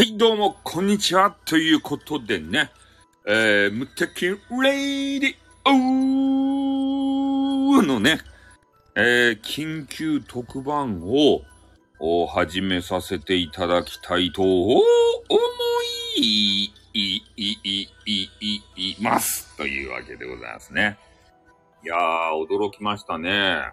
[0.00, 1.36] はい、どうも、こんにちは。
[1.44, 2.70] ということでね、
[3.26, 4.36] えー、無敵レ
[5.16, 5.34] イディ
[5.66, 8.22] オーのね、
[8.96, 11.42] えー、緊急特番を
[11.98, 14.80] お始めさせていただきたいと思
[16.16, 17.58] い、い、い、い、
[18.06, 19.54] い、い、い、ます。
[19.58, 20.96] というわけでございますね。
[21.84, 23.64] いやー、驚きましたね。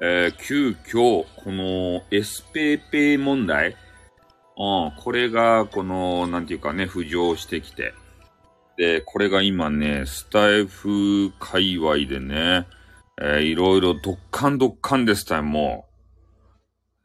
[0.00, 3.76] えー、急遽、この S ペーペー問題、
[4.58, 7.92] うん、これが、この、なんていうかね、浮上してきて。
[8.78, 12.66] で、これが今ね、スタイフ界隈でね、
[13.20, 15.86] えーいろいろドッカンドッカンですたい、も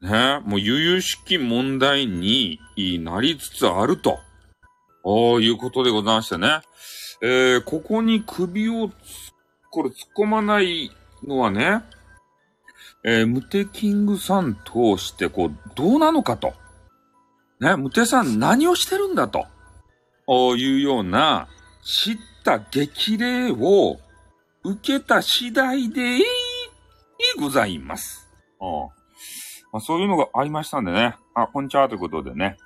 [0.02, 0.06] う。
[0.06, 2.58] ね、もう悠々しき問題に
[3.00, 4.18] なりつつあると。
[5.04, 6.60] おいうことでございましてね。
[7.22, 8.90] えーここに首を、
[9.70, 10.90] これ突っ込まない
[11.22, 11.82] のはね、
[13.04, 16.54] えームテキングさん通して、こう、どうなのかと。
[17.62, 19.46] ね、ムテさん何をしてるんだと。
[20.56, 21.46] いうような、
[21.84, 24.00] 知った激励を
[24.64, 26.18] 受けた次第で、
[27.38, 28.28] ございます。
[29.72, 31.14] まあ、そういうのがありましたんでね。
[31.34, 32.56] あ、こんにちはということでね。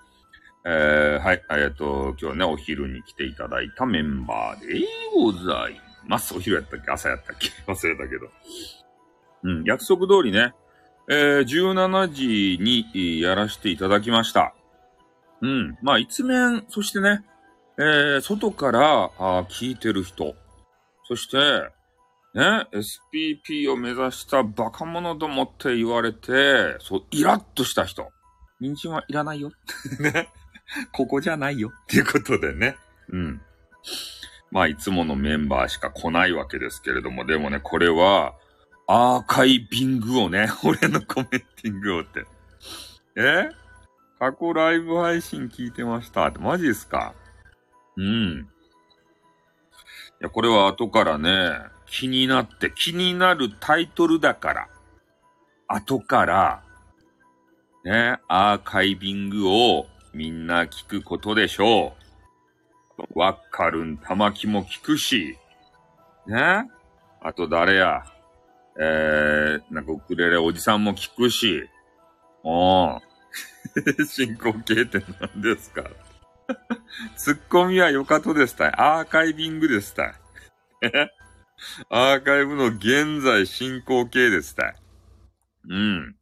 [0.65, 4.83] えー、はい、えっと、今日ね、お昼に来ていただいたメンバーで
[5.15, 6.35] ございます。
[6.35, 6.91] お昼やったっけ？
[6.91, 7.49] 朝やったっけ？
[7.71, 8.31] 忘れたけど。
[9.43, 10.55] うん、約束通りね、
[11.11, 14.55] えー、17時にやらせていただきました。
[15.43, 15.79] うん。
[15.83, 17.25] まあ、一面、そしてね、
[17.79, 20.35] えー、外からあー聞いてる人、
[21.05, 21.37] そして、
[22.35, 28.11] ね、SPP を目指したバカ者どもって言われて、そう、イラッとした人。
[28.61, 29.53] 人参はいらないよ。
[30.01, 30.29] ね。
[30.93, 31.71] ここじゃないよ。
[31.71, 32.77] っていうことでね。
[33.09, 33.41] うん。
[34.51, 38.35] まあ、いつものメンバーしか来ないわけですけれども、でもね、これは、
[38.89, 42.25] アーカイビングをね、俺のコメンティングをって。
[43.17, 43.51] え？
[44.19, 46.27] 過去ライブ配信聞いてました。
[46.27, 47.15] って、マジですか？
[47.97, 48.49] うん。
[50.21, 54.69] いや、これは後からね、気になって、気になるタイトルだから、
[55.69, 56.63] 後から、
[57.85, 61.95] ね、アーカイビングをみんな聞くことでしょ
[63.15, 63.19] う。
[63.19, 65.37] わっかるん、玉木も聞くし、
[66.27, 66.71] ね、
[67.21, 68.05] あと誰や、
[68.81, 71.69] えー、なんかウクレレおじさんも聞くし、
[72.43, 73.06] おー。
[74.07, 75.85] 進行形って何ですか？
[77.17, 78.73] ツッコミはよかとですたい。
[78.77, 80.15] アーカイビングですたい。
[81.91, 84.77] アーカイブの現在進行形ですたい。
[85.69, 86.17] うん。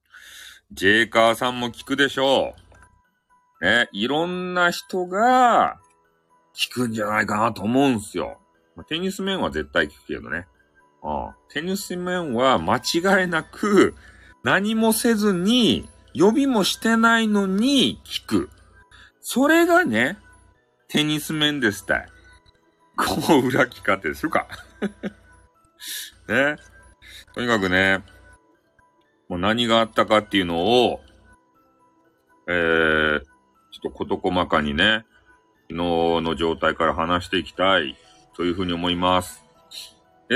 [0.72, 2.54] ジェイカーさんも聞くでしょ
[3.60, 3.64] う。
[3.64, 5.78] ね、いろんな人が
[6.54, 8.40] 聞くんじゃないかなと思うんすよ。
[8.88, 10.46] テニス面は絶対聞くけどね。
[11.02, 13.94] ああテニス面は間違いなく
[14.42, 18.50] 何もせずに予備もしてないのに聞く。
[19.20, 20.16] それがね、
[20.88, 22.08] テニス面ですたい。
[22.96, 24.46] こう裏聞かってするか。
[26.28, 26.56] ね。
[27.34, 28.04] とにかくね、
[29.28, 31.00] もう何があったかっていうのを、
[32.46, 35.04] えー、ちょっと事細かにね、
[35.68, 35.76] 昨日
[36.20, 37.96] の状態から話していきたい
[38.36, 39.43] というふうに思います。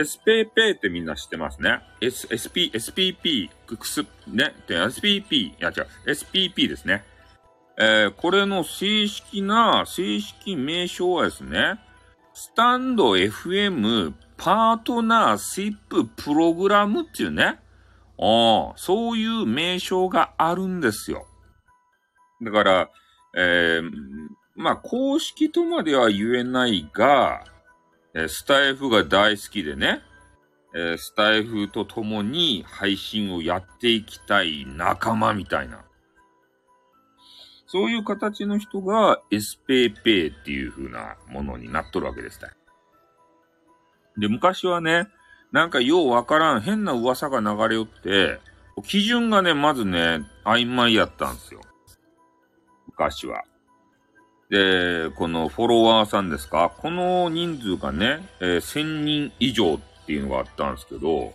[0.02, 1.80] SPP ってみんな知ってますね。
[2.00, 7.04] S、SP、SPP、くくす、ね、SPP、いや違う、SPP ですね。
[7.76, 11.80] えー、これの正式な、正式名称はですね、
[12.32, 17.58] スタンド FM パートナーシッププログラムっていうね、
[18.20, 21.26] あ、そういう名称があるんですよ。
[22.42, 22.90] だから、
[23.36, 23.90] えー、
[24.54, 27.44] まあ、公式とまでは言えないが、
[28.14, 30.02] えスタイフが大好きでね、
[30.74, 35.84] えスタイフと共に配信をやっていきたい仲間みたいな。
[37.66, 42.48] そういう形の人が SPP っていう風なものになっとるわけですね。
[44.16, 45.08] で、昔はね、
[45.52, 48.40] なんかようわからん変な噂が流れ寄って、
[48.84, 51.60] 基準がね、まずね、曖昧やったんですよ。
[52.86, 53.44] 昔は。
[54.50, 56.72] で、このフォロワーさんですか？
[56.78, 61.34] この人数がね、えー1000人以上っていうのがあったんですけど、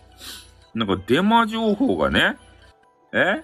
[0.74, 2.36] なんかデマ情報がね、
[3.12, 3.42] え？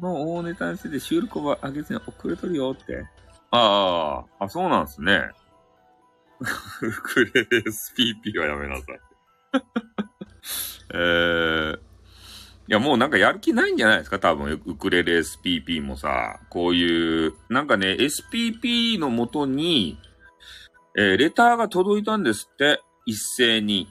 [0.00, 3.04] もう大ネタにして収録は上げずに遅れとるよって。
[3.50, 5.30] ああ、あ、そうなんですね。
[6.40, 9.00] ウクレレ SPP はやめなさい。
[10.94, 11.78] えー、い
[12.72, 14.18] や、もうなんかやる気ないんじゃないですか？
[14.18, 19.98] 多分、ウクレレ SPP もさ、こういう、なんかね、SPP のもとに、
[20.96, 23.88] えーレターが届いたんですって、一斉に。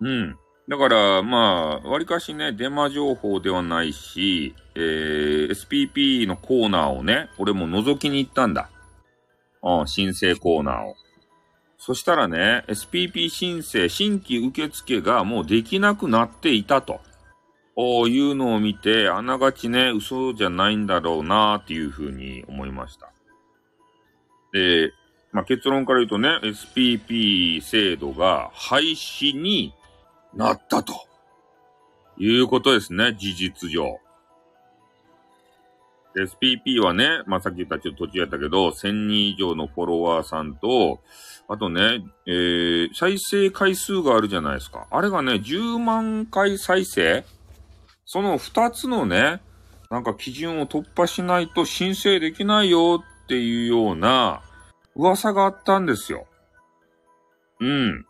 [0.00, 0.36] うん。
[0.68, 8.68] だから、まあ、わりかしね、デマ情報ではないし、えー、SPP のコーナーをね、俺も覗きに行ったんだ。
[9.62, 10.96] うん、申請コーナーを。
[11.78, 17.00] そしたらね、SPP 申請、新規受付がもうできなくなっていたと。
[17.76, 23.12] いうのを見て、あながちね、嘘じゃないんだろうなっていうふうに思いました。
[24.52, 24.92] で、
[25.32, 29.74] まあ、結論から言うとね、SPP 制度が廃止に
[30.34, 30.94] なったと
[32.16, 34.00] いうことですね、事実上。
[36.16, 41.00] SPP はね、まあ、さっき言ったちょっと途中やったけど、1000人以上のフォロワーさんと、
[41.46, 44.86] あとね、えー、再生回数があるじゃないですか。
[44.90, 47.26] あれがね、10万回再生
[48.06, 49.42] その2つのね、
[49.90, 54.42] なんか基準を突破しないと申請できないよっていうような
[54.94, 56.26] 噂があったんですよ。
[57.60, 58.06] うん。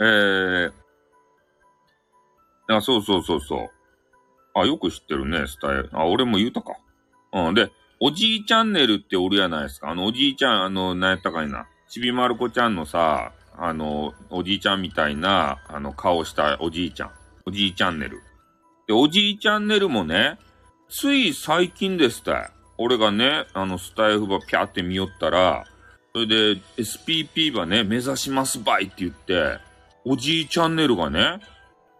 [0.00, 0.72] えー、
[2.68, 3.70] あ、そうそうそうそう。
[4.54, 5.90] あ、よく知ってるね、スタイル。
[5.92, 6.76] あ、俺も言うたか。
[7.32, 7.54] うん。
[7.54, 9.90] で、おじいチャンネルっておるやないですか。
[9.90, 11.66] あの、おじいちゃん、あの、なんやったかいな。
[11.88, 17.10] ちびまる子ちゃんのさ、あの、おじいちゃんみたいな、あの、顔したおじいちゃん。
[17.46, 18.22] おじいチャンネル。
[18.86, 20.38] で、おじいチャンネルもね、
[20.88, 25.64] つい最近ですた俺がね、あの、スタイフばピャって見よったら、
[26.12, 29.58] それで、SPP ばね、目指しますばいって言って、
[30.04, 31.40] おじいチャンネルがね、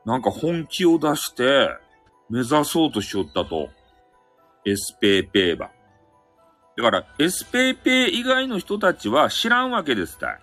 [0.05, 1.69] なんか本気を出して、
[2.29, 3.70] 目指そうとしよったと。
[4.64, 5.70] エスペーペーば。
[6.76, 10.40] だから、エスペーペー以外の人たちは知らんわけですたい。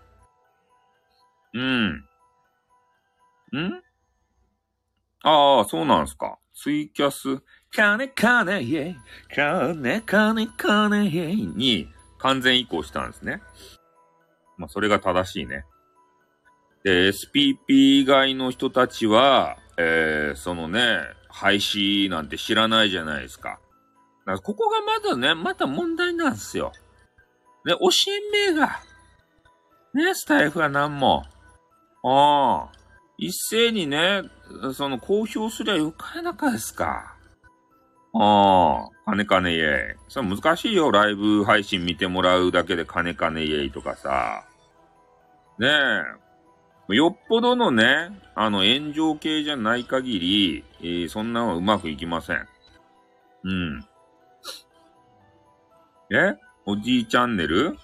[1.54, 1.88] うん。
[3.58, 3.84] ん？
[5.24, 6.38] ああ、そうなんすか。
[6.56, 7.42] ツイキャス、
[7.75, 8.98] カネカネイェイ、
[9.36, 11.88] カネカネカネイェイに
[12.18, 13.42] 完全移行したんですね。
[14.57, 15.66] まあ、それが正しいね。
[16.83, 17.56] で、SPP
[18.01, 21.00] 以外の人たちは、えー、そのね、
[21.30, 23.60] 廃止なんて知らないじゃないですか。
[24.25, 26.71] だからここがまだね、また問題なんですよ。
[27.66, 28.80] で、教えん名が、
[29.94, 31.24] ね、スタイフは何も。
[32.04, 32.80] ああ。
[33.18, 34.24] 一斉にね、
[34.74, 37.16] その公表すりゃよかやなかですか？
[38.13, 40.00] ああ、金金イエイ。
[40.07, 44.46] それ難しいよ、ライブ配信見てもらうだけで金金イエイとかさ。
[45.60, 45.68] ね
[46.90, 46.96] え。
[46.96, 52.48] よっぽどのね、あの炎上系じゃない限り、えー、そんなのはうまくいきません。
[53.44, 53.86] うん。
[56.12, 56.36] え？
[56.66, 57.78] おじいチャンネル？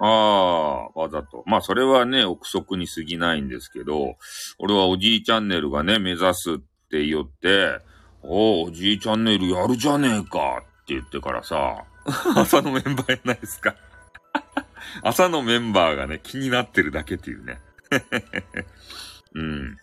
[0.00, 1.42] ああ、わざと。
[1.46, 4.16] まあ、それはね、憶測に過ぎないんですけど、
[4.58, 6.56] 俺はおじいチャンネルがね、目指すっ
[6.90, 7.80] て言って、
[8.22, 11.84] おおじいチャンネルやるじゃねえかって言ってからさ、
[12.36, 13.74] 朝のメンバーやないですか
[15.02, 17.60] 朝のメンバーがね、気になってるだけっていうね。
[19.34, 19.76] うん。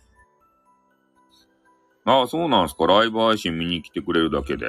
[2.06, 2.88] ああ、そうなんすか。
[2.88, 4.68] ライブ配信見に来てくれるだけで？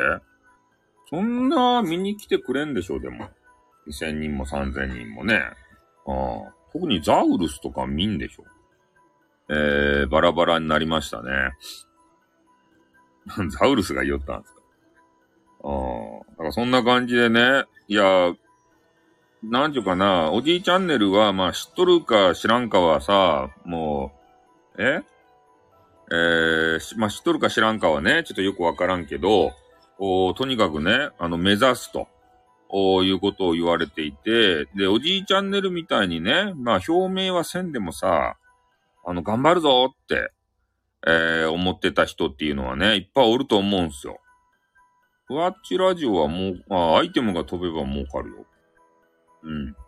[1.08, 3.30] そんな見に来てくれんでしょ、でも。
[3.88, 5.42] 2000人も3000人もね。
[6.06, 6.12] あ
[6.48, 6.54] あ。
[6.72, 8.44] 特にザウルスとか見んでしょ。
[9.48, 11.30] えー、バラバラになりましたね。
[13.58, 14.60] ザウルスが言ったんですか。
[15.64, 16.30] ああ。
[16.32, 18.34] だからそんな感じでね、いや、
[19.42, 24.12] なんちゅうかな、おじいチャンネルは、まあ知っとるか知らんかはさ、も
[24.76, 25.02] う、え？
[26.10, 29.52] えー、まあ知っとるか知らんかはね、ちょっとよくわからんけど、
[29.98, 32.08] おとにかくね、あの、目指すと。
[32.68, 38.36] おいうことを言われていて、で、おじいチャンネルみたいにね、まあ表明はせんでもさ、
[39.04, 40.32] あの、頑張るぞって、
[41.06, 44.18] えー、思ってた人っていうのはね、いっぱいおると思うんすよ。
[45.26, 48.46] ふわっちラジオはもう、あ、アイテムが飛べば儲かるよ。
[49.42, 49.72] うん。
[49.72, 49.78] だ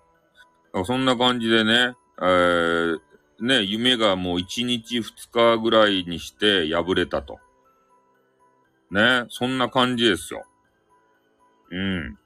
[0.73, 2.99] からそんな感じでね、えー、
[3.41, 7.39] ね、夢がもう1日2日ぐらいにして破れたと。
[8.91, 10.45] ね、そんな感じですよ。
[11.71, 12.19] うん。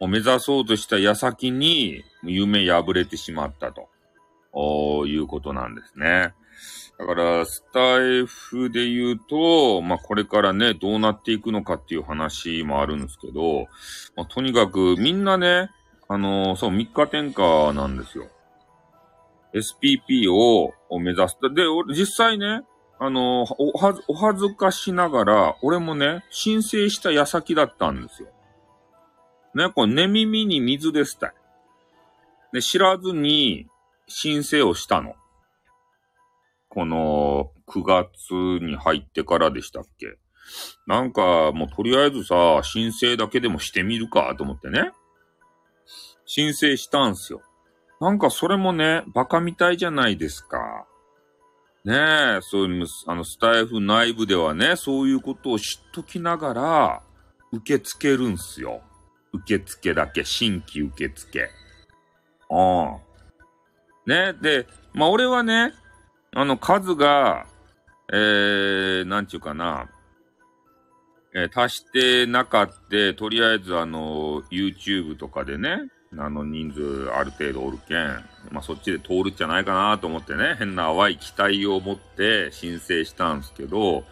[0.00, 3.88] を目指そうとした矢先に夢破れてしまったと。
[4.52, 6.32] おいうことなんですね。
[6.98, 13.66] だから、スタイフで言うと、まあ、これからね、どうなっていくのかっていう話もあるんですけど、
[14.16, 15.70] まあ、とにかくみんなね、
[16.08, 18.28] あのー、そう、3日転下なんですよ。
[19.52, 21.36] SPP を目指す。
[21.54, 22.62] で、実際ね、
[22.98, 28.28] あのー、おはず、お恥ずかしながら、俺もね、申請した矢先だったんですよ。
[29.56, 31.32] ね、これ寝耳に水ですたい。
[32.52, 33.66] で、知らずに
[34.06, 35.14] 申請をしたの。
[36.68, 38.14] この9月
[38.62, 40.18] に入ってからでしたっけ
[40.86, 44.92] なんかもうとりあえずさ、申請だけでもしてみるかと思ってね。
[46.26, 47.40] 申請したんすよ。
[47.98, 50.86] なんかそれもね、バカみたいじゃないですか。
[51.86, 57.02] ねえ、そういう、あの、スタイフ内部ではね、そういうことを知っときながら、
[57.52, 58.82] 受け付けるんすよ。
[59.36, 61.48] 受付だけ、新規受付。
[62.50, 63.06] ああ。
[64.06, 65.72] ね、で、まあ、俺はね、
[66.34, 67.46] あの、数が、
[68.12, 69.88] えー、なんちゅうかな、
[71.34, 75.88] えー、足してなかって、とりあえずあの、YouTube とかでね、
[76.18, 78.06] あの人数ある程度おるけん、
[78.50, 84.04] まあ、そっちで通るんじゃないかなと思ってね、変な淡い期待を持って申請したんすけど、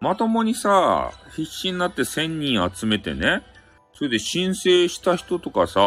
[0.00, 3.42] まともにさ、必死になって1000人集めてね、
[3.94, 5.80] それで申請した人とかさ、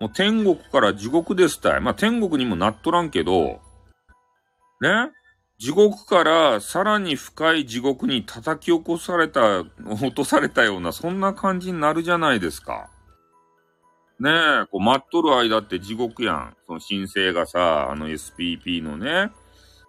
[0.00, 1.80] もう天国から地獄ですたい。
[1.80, 3.60] まあ、天国にもなっとらんけど、
[4.80, 5.10] ね？
[5.58, 12.90] 地獄からさらに深い地獄に叩き起こされた、落とされたような、そんな感じになるじゃないですか。
[14.20, 16.56] ねえ、こう待っとる間って地獄やん。
[16.66, 19.30] その申請がさ、あの SPP のね、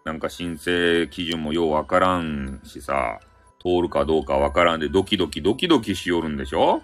[0.06, 3.20] なんか申請基準もようわからんしさ、
[3.62, 6.82] 通るかどうかわからんでドキドキドキドキしよるんでしょ？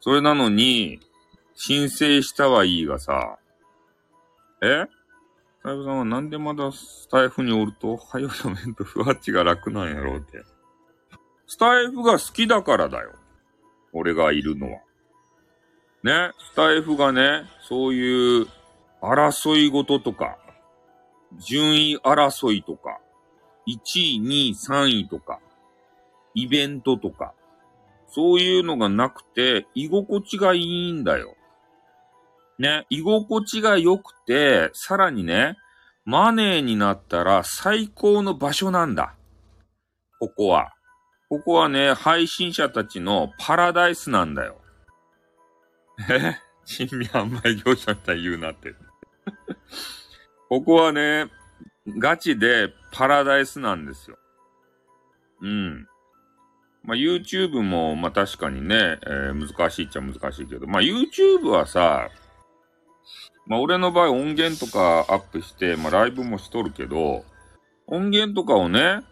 [0.00, 1.00] それなのに、
[1.54, 3.38] 申請したはいいがさ、
[4.62, 4.86] え？
[5.60, 10.42] スタイフさんはなんでまだスタイフにおると、はよの面とふわっちが楽なんやろうって。
[11.48, 13.14] スタイフが好きだからだよ。
[13.92, 14.80] 俺がいるのは。
[16.04, 18.46] ね、スタイフがね、そういう
[19.02, 20.38] 争い事とか、
[21.38, 23.00] 順位争いとか、
[23.66, 23.78] 1
[24.18, 25.40] 位、2位、3位とか、
[26.34, 27.34] イベントとか、
[28.08, 31.36] そういうのがなくて、居心地がいいんだよ。
[32.58, 35.56] ね、居心地が良くて、さらにね、
[36.04, 39.14] マネーになったら最高の場所なんだ。
[40.20, 40.72] ここは。
[41.28, 44.60] ここはね、配信者たちのパラダイスなんだよ。
[46.08, 46.36] え？
[46.64, 48.74] 珍味販売業者みたい言うなって。
[50.48, 51.30] ここはね、
[51.98, 54.18] ガチでパラダイスなんですよ。
[55.42, 55.88] うん。
[56.86, 62.08] まあ、YouTube も、まあ、確かにね、えー、難しいっちゃ難しいけど、まあ、YouTube はさ、
[63.46, 67.24] まあ、俺の場合音源とかアップして、まあ、ライブもしとるけど、
[67.88, 69.02] 音源とかをね、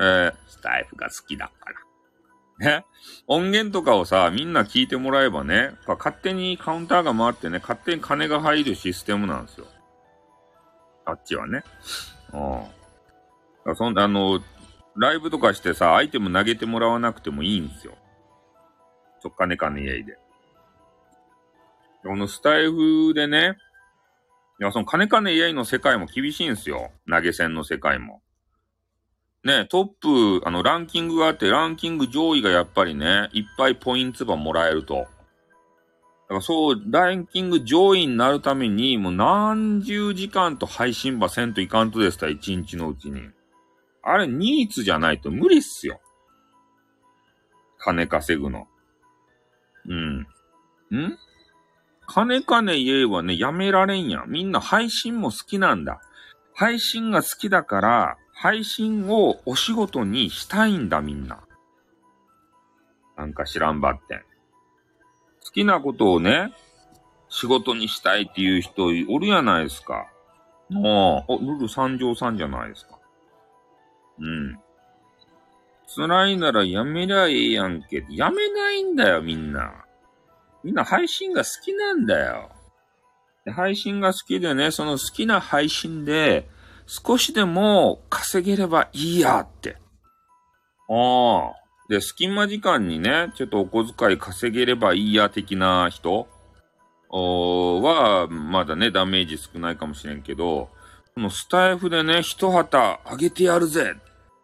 [0.00, 2.78] えー、スタイフが好きだから。
[2.80, 2.84] ね。
[3.26, 9.66] 音源とかをさ、みんな聞いてもらえばね、勝手にカウンターが回ってね、勝手に金が入るシステムなんですよ。
[11.04, 11.62] あっちはね。
[13.66, 13.76] うん。
[13.76, 14.40] そんな、あの、
[14.98, 17.94] ライブとかしてさ、アイテム投げてもらわなくてもいいんすよ。
[19.22, 20.18] ちょっかねかねイェイで。
[22.04, 23.56] このスタイフでね、
[24.60, 26.90] いや、その金金イェイの世界も厳しいんすよ。
[27.08, 28.22] 投げ銭の世界も。
[29.44, 34.94] ね、トップ、あの、ランキングがあって、ランキング上位がやっぱりね、いっぱいポイントばもらえると。
[34.94, 43.30] だからそう、ランキング上位になるために、もう何十時間と配信ばせんといかんとですた、一日のうちに。
[44.10, 46.00] あれ、ニーツじゃないと無理っすよ。
[47.78, 48.66] 金稼ぐの。
[49.86, 50.18] うん。
[50.20, 50.26] ん？
[52.06, 54.30] 金金言えばね、やめられんやん。
[54.30, 56.00] みんな配信も好きなんだ。
[56.54, 61.40] 配信が好きだから、配信をお仕事にしたいんだ、みんな。
[63.16, 64.20] なんか知らんばってん。
[64.20, 64.24] 好
[65.52, 66.52] きなことをね、
[67.28, 70.10] 仕事にしたいっていう人おるやないですか。
[70.70, 72.97] もう、お、ルル三条さんじゃないですか。
[74.20, 74.58] うん。
[75.94, 78.04] 辛いならやめりゃええやんけ。
[78.10, 79.84] やめないんだよ、みんな。
[80.62, 82.50] みんな配信が好きなんだよ。
[83.44, 86.48] で配信が好きでね、その好きな配信で
[86.86, 89.76] 少しでも稼げればいいやって。
[90.90, 91.68] ああ。
[91.88, 96.28] で、隙間時間にね、ちょっとお小遣い稼げればいいや的な人
[97.10, 100.68] は、まだね、ダメージ少ないかもしれんけど、
[101.14, 103.94] このスタイフでね、一旗あげてやるぜ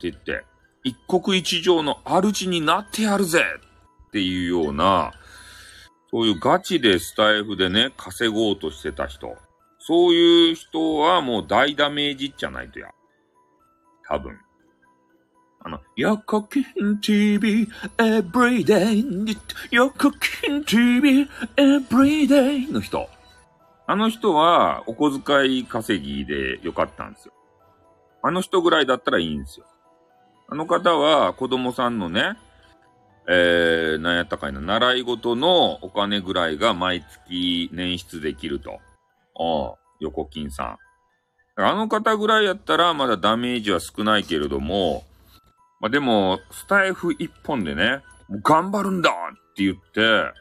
[0.09, 0.45] って言って、
[0.83, 3.43] 一国一城の主になってやるぜ
[4.09, 5.13] っていうような、
[6.11, 9.37] そういうガチでスタイフでね、稼ごうとしてた人。
[9.79, 12.89] そういう人はもう大ダメージじゃないとや。
[14.09, 14.39] 多分。
[15.61, 19.37] あの、ヨコキン TV everyday
[19.71, 23.09] ヨコキン TV everyday の人。
[23.87, 27.35] あの人はお小遣い稼ぎでよかったんですよ。
[28.23, 29.67] あの人ぐらいだったらいいんですよ。
[30.49, 32.37] あの方は子供さんのね、
[33.29, 38.81] えー、なんやったかいな、習い事のお金ぐらいが毎月捻出できると。
[39.37, 40.79] ああ、横金さん。
[41.57, 45.05] あの方ぐらいやったらまだダメージは少ないけれども、
[45.81, 50.33] まあ、でも、スタイフ一本でね、もう頑張るんだって言って、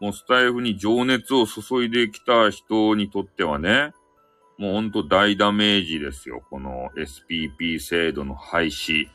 [0.00, 3.92] もうスタイフに情熱を注いできた人にとってはね、
[4.58, 6.42] もうほんと大ダメージですよ。
[6.50, 9.08] この SPP 制度の廃止。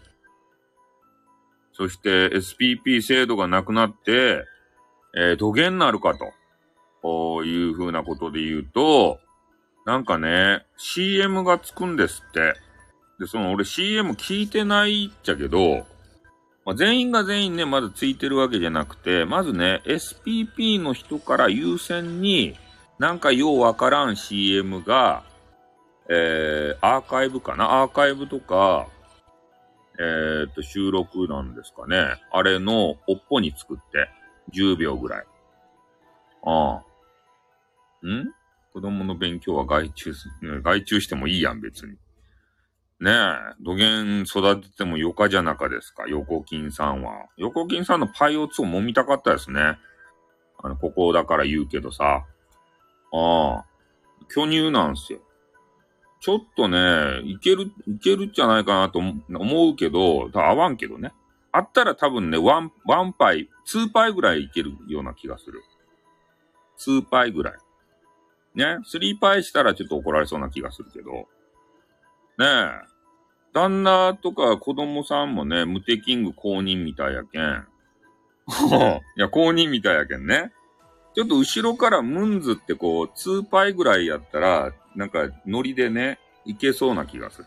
[1.73, 4.45] そして SPP 制度がなくなって、
[5.15, 6.31] えー、土下になるかと。
[7.03, 9.19] こういう風なことで言うと、
[9.85, 12.53] なんかね、CM がつくんですって。
[13.19, 15.85] で、その俺 CM 聞いてないっちゃけど、
[16.65, 22.55] まあ、全員が全員ね、まだついてるわけじゃなくて、まずね、SPP の人から優先に、
[22.99, 25.23] なんかようわからん CM が、
[26.09, 27.81] えー、アーカイブかな？
[27.81, 28.87] アーカイブとか、
[29.99, 32.15] え、っと、収録なんですかね。
[32.31, 34.09] あれのおっぽに作って、
[34.53, 35.25] 10秒ぐらい。
[36.45, 36.81] あ
[38.03, 38.07] あ。
[38.07, 38.33] ん？
[38.73, 41.93] 子供の勉強は外注す、外注してもいいやん、別に。
[42.99, 47.27] ねえ、土源育ててもよかじゃなかですか、横金さんは。
[47.37, 49.77] 横金さんのパイオツを揉みたかったですね。
[50.57, 52.25] あの、ここだから言うけどさ。
[53.13, 53.65] ああ。
[54.33, 55.19] 巨乳なんすよ。
[56.23, 61.11] ちょっとね、いける、いけるんじゃないかなと思うけど、合わんけどね。
[61.51, 65.61] あったら多分ね、ワン、ワンパイ、ツーパイぐらいいけるような気がする。
[66.77, 67.53] ツーパイぐらい。
[68.55, 71.11] ね、スリーパイしたらちょっと怒られそうな気がするけど。
[71.11, 71.25] ね
[72.39, 72.69] え。
[73.51, 77.67] 旦那とか子供さんもね、ムテキング公認みたいやけん。
[79.17, 80.53] いや、公認みたいやけんね。
[81.15, 87.45] ちょっと後ろからムンズってこう、2パイぐらいやったら、なんかノリでね、いけそうな気がする。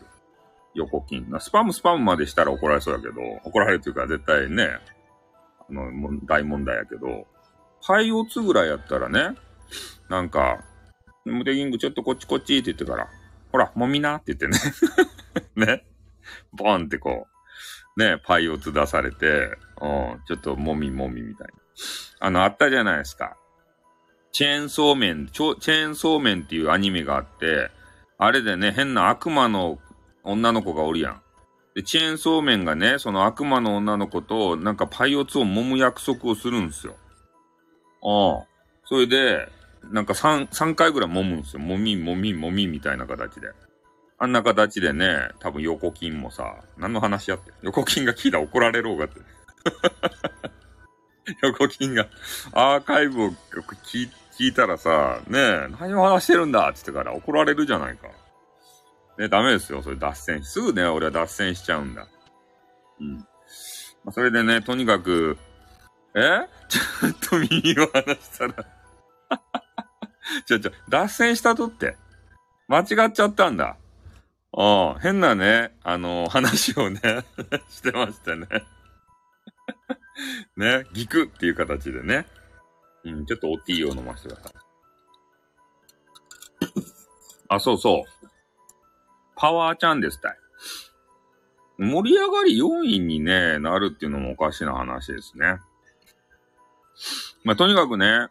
[0.73, 1.27] 横金。
[1.39, 4.79] スパムスパムまでしたら怒られそうやけど、怒られるというか絶対ね、
[5.69, 5.91] あの、
[6.25, 7.25] 大問題やけど、
[7.85, 9.35] パイオツぐらいやったらね、
[10.09, 10.63] なんか、
[11.25, 13.09] ムテキングちょっとこっちこっちって言ってから、
[13.51, 14.57] ほら、もみなって言ってね。
[15.55, 15.85] ね。
[16.53, 17.27] ボンってこ
[17.97, 21.53] う、ね、パイオツ出されて、うん、ちょっともみもみみたいな。
[22.19, 23.37] あの、あったじゃないですか。
[24.31, 27.71] チェーンソーメン、チェーンソーメンっていうアニメがあって、
[28.17, 29.79] あれでね、変な悪魔の
[30.23, 31.21] 女の子がおるやん。
[31.75, 36.95] で、チェーンソーメンがね、その悪魔の女の子と、なんかパイオツを揉む約束をするんですよ。
[38.03, 38.47] ああ。
[38.85, 39.47] それで、
[39.91, 41.61] なんか3、3回ぐらい揉むんですよ。
[41.61, 43.51] 揉み、揉み、揉みみたいな形で。
[44.17, 47.51] あんな形でね、多分横金もさ、何の話やって。
[47.61, 49.21] 横金が聞いたら怒られろうがって。
[51.43, 52.07] 横金が
[52.53, 53.29] アーカイブを
[53.83, 58.07] 聞いて聞いたらさ、ねえ、何を話してるんだって言ってから怒られるじゃないか。
[59.17, 59.81] ね、ダメですよ。
[59.81, 60.43] それ脱線。
[60.43, 62.07] すぐね、俺は脱線しちゃうんだ。
[62.99, 63.15] うん。
[63.17, 63.23] ま
[64.07, 65.37] あ、それでね、とにかく、
[66.15, 66.47] え？
[66.69, 68.53] ちょっと右を話したら
[70.45, 71.97] ちょちょ、脱線したとって。
[72.67, 73.77] 間違っちゃったんだ。
[74.53, 76.99] ああ、変なね、あのー、話をね
[77.69, 78.47] してましたね
[80.55, 82.27] ね、ギクっていう形でね。
[83.11, 84.53] うん、ちょっとおティーを飲ませてください。
[87.49, 88.27] あ、そうそう。
[89.35, 90.37] パワーちゃんですたい。
[91.77, 95.57] 盛り上がり4位にね、なるっていうのもおかしな話ですね。
[97.43, 98.27] まあ、とにかくね、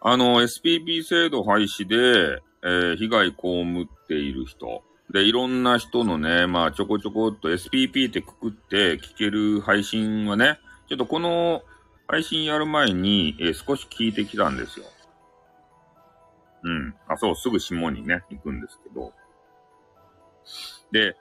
[0.00, 11.62] あの、SPP 制度廃止で、えー、被害被っている人、で、いろんな人のね、まあ、ちょこちょこっと SPP ってくくって聞ける配信はね、ちょっとこの
[12.10, 14.86] 配信やる前に、えー、少し聞いてきたんですよ。
[16.64, 16.94] うん。
[17.06, 19.12] あ、そう、すぐ下にね、行くんですけど。
[20.90, 21.16] で、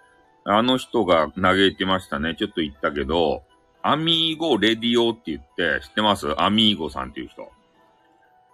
[0.46, 2.36] あの人が嘆いてましたね。
[2.36, 3.44] ちょっと言ったけど、
[3.84, 6.34] アミーゴレディオって言って、知ってます？
[6.42, 7.50] アミーゴさんっていう人。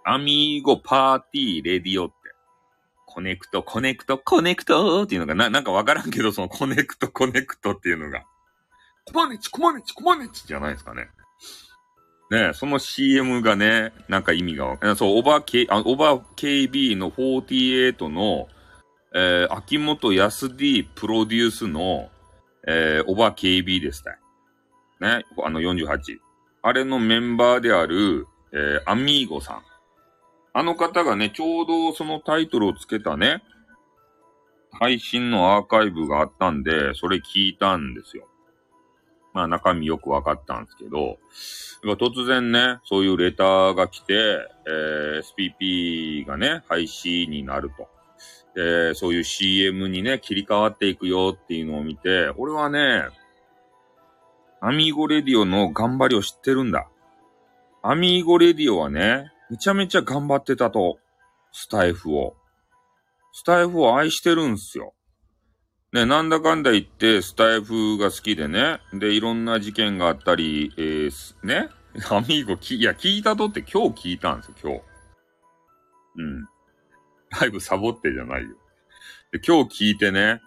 [0.04, 2.14] アミーゴパーティーレディオって。
[3.06, 8.24] コネクト、コネクト、コネクトっていうのがな、なんかわからんけど、そのコネクト、コネクトっていうのが。
[9.06, 11.08] コマネチ、コマネチ、コマネチじゃないですかね。
[12.30, 14.96] ねその CM がね、なんか意味がわかんない。
[14.96, 18.48] そう、オバー K、あ、オバー KB の48の、
[19.14, 22.10] えー、秋元康 D プロデュースの、
[22.66, 24.18] えー、オバー KB でした
[25.00, 25.24] ね。
[25.44, 26.18] あの48。
[26.62, 29.62] あれのメンバーである、えー、アミーゴさん。
[30.52, 33.42] あの方がね、ちょうどそのタイトルをつけたね、
[34.72, 38.26] 配信のアーカイブがあったんで、それ聞いたんですよ。
[39.36, 41.18] まあ中身よくわかったんですけど、
[41.84, 44.14] 突然ね、そういうレターが来て、
[44.66, 45.22] えー、
[45.60, 47.86] SPP がね、廃止になると。
[48.56, 53.08] えー、そういう CM にね、切り替わっていくよっていうのを見て、俺はね、
[54.62, 56.88] アミーゴレディオの頑張りを知ってるんだ。
[57.82, 60.98] アミーゴレディオはね、めちゃめちゃ頑張ってたと。
[61.52, 62.36] スタイフを。
[63.34, 64.94] スタイフを愛してるんすよ。
[65.96, 68.80] ね、なんだかんだ言って、スタイフが好きでね。
[68.92, 71.70] で、いろんな事件があったり、えー、ね？
[72.10, 74.82] アミーゴ、いや、聞いたとって今日聞いたんですよ、今日。
[76.16, 76.48] うん。
[77.40, 78.50] ライブサボってじゃないよ。
[79.32, 80.42] で、今日聞いてね、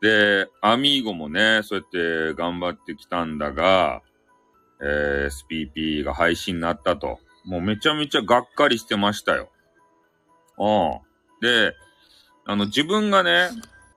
[0.00, 4.02] で、アミーゴもね、そうやって頑張ってきたんだが、
[4.82, 7.20] えー、SPP が配信になったと。
[7.44, 9.52] もうめちゃめちゃがっかりしてましたよ。
[10.58, 11.00] うん。
[11.40, 11.72] で、
[12.46, 13.50] あの、自分がね、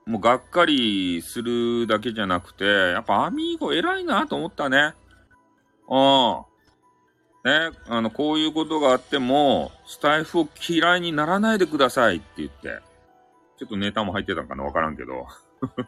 [0.06, 4.94] もうがっかりするだけじゃなくて、やっぱアミーゴ偉いなと思ったね。
[5.88, 6.44] うん。
[7.44, 12.80] ね、あの、こういうことがあっても、スタイフを嫌いにならないでくださいって言って、
[13.58, 15.26] ちょっとネタも入ってたんかなわからんけど。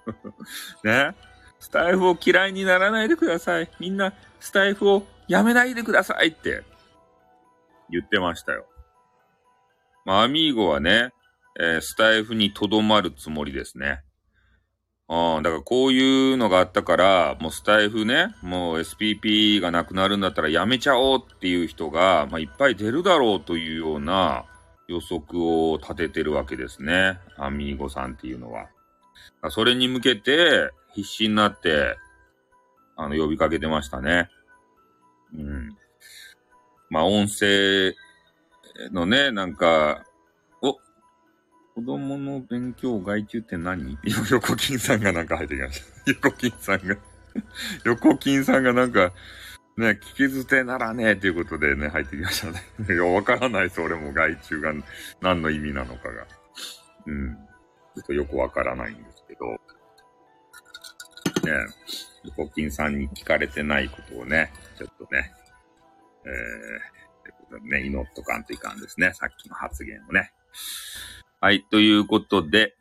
[0.82, 1.14] ね。
[1.60, 3.70] スタイフを嫌いにならないでください。
[3.78, 6.64] みんな、スタイフをやめないでくださいって
[7.90, 8.66] 言ってましたよ。
[10.04, 11.12] まあ、アミーゴはね、
[11.60, 14.02] えー、スタイフにとどまるつもりですね。
[15.10, 24.44] うん、だからこういうのがあったから、もうスタイフね、もう SPP がなくなるんだったらやめちゃおうっていう人が、まあ、いっぱい出るだろうというような
[24.86, 27.18] 予測を立ててるわけですね。
[27.38, 28.68] アミーゴさんっていうのは。
[29.50, 31.96] それに向けて必死になって、
[32.96, 34.28] あの、呼びかけてましたね。
[35.34, 35.76] うん。
[36.90, 37.94] まあ、音声
[38.90, 40.04] のね、なんか、
[41.78, 43.96] 子供の勉強外注って何？
[44.32, 46.10] 横金さんがなんか入ってきました。
[46.10, 46.96] 横金さんが
[47.84, 49.12] 横金さんがなんか、
[49.76, 52.64] ね、聞き捨てならねえということでね、入ってきましたね。
[52.80, 54.74] いや、わからないです、俺も外注が
[55.20, 56.26] 何の意味なのかが。
[57.06, 57.36] うん。
[57.36, 59.46] ちょっとよくわからないんですけど。
[61.46, 61.64] ね、
[62.24, 65.32] 横金さんに聞かれてないことをね、ちょっとね、
[66.24, 69.12] えー、ね、祈っとかんといかんですね。
[69.14, 70.32] さっきの発言をね。
[71.40, 72.74] はい、ということで、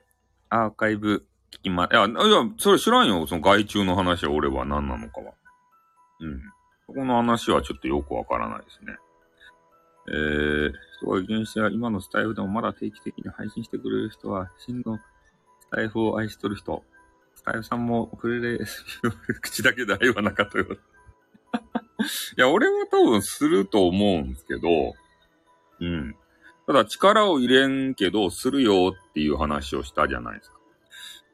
[0.49, 2.17] アーカイブ聞きま、いや、いや、
[2.57, 3.27] それ知らんよ。
[3.27, 5.33] その外注の話は俺は何なのかは。
[6.21, 6.41] うん。
[6.87, 8.97] そこの話はちょっとよくわからないですね。
[10.09, 16.83] えー、人が現して今のスタイフでもまだ定期的に配信してくれる人は、真のスタイフを愛しとる人。
[17.35, 18.65] スタイフさんもくれれ、
[19.41, 20.65] 口だけで愛はなかったよ。
[22.37, 24.95] いや、俺は多分すると思うんですけど、
[25.79, 26.15] うん。
[26.67, 30.57] ただ力を入れんけど、するよっていう話をしたじゃないですか。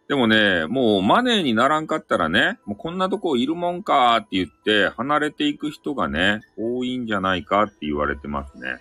[0.08, 8.80] でもね、もうマネーにならんかったらね、もうこんなとこいるもんかって言って離れていく人がね、多いんじゃないかって言われてますね。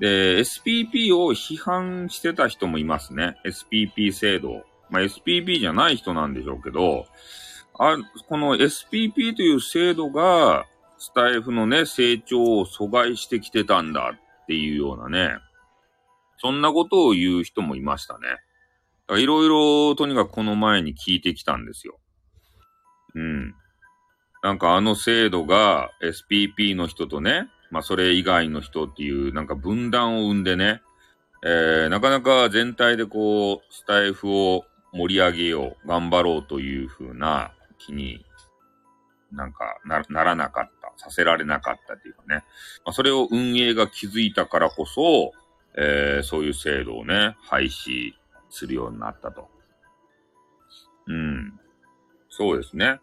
[0.00, 3.36] で、SPP を批判してた人もいますね。
[3.44, 4.64] SPP 制度。
[4.90, 7.06] まあ、SPP じゃない人なんでしょうけど、
[7.78, 7.96] あ、
[8.28, 15.36] この SPP という制度が、スタイフのね、成長を阻害してきてたんだっていうようなね、
[16.38, 18.28] そんなことを言う人もいましたね。
[19.18, 21.98] いろいろとにかくこの前に聞いてきたんですよ。
[23.14, 23.54] うん。
[24.42, 30.82] なんかあの制度が SPP の人とね、まあそれ以外の人っていうなんか分断を生んでね、
[31.44, 38.24] えー、なかなか全体でこう、スタイフを盛り上げよう、頑張ろうという風な気に
[39.32, 42.44] なんかなならなかった、させられなかったっていうかね。
[42.84, 45.32] まあ、それを運営が気づいたからこそ、
[45.76, 48.12] えー、そういう制度をね、廃止
[48.50, 49.48] するようになったと。
[51.06, 51.58] うん。
[52.28, 53.00] そうですね。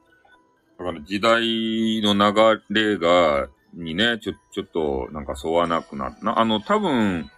[0.78, 6.40] だから時代の流れが、にね、ちょ、ちょっとなんか沿わなくなった。
[6.40, 7.30] あの、多分、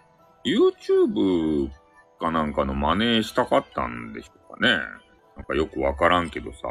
[0.46, 1.70] YouTube
[2.20, 4.78] かなんかの真似したかったんでしょうかね。
[5.36, 6.68] なんかよくわからんけどさ。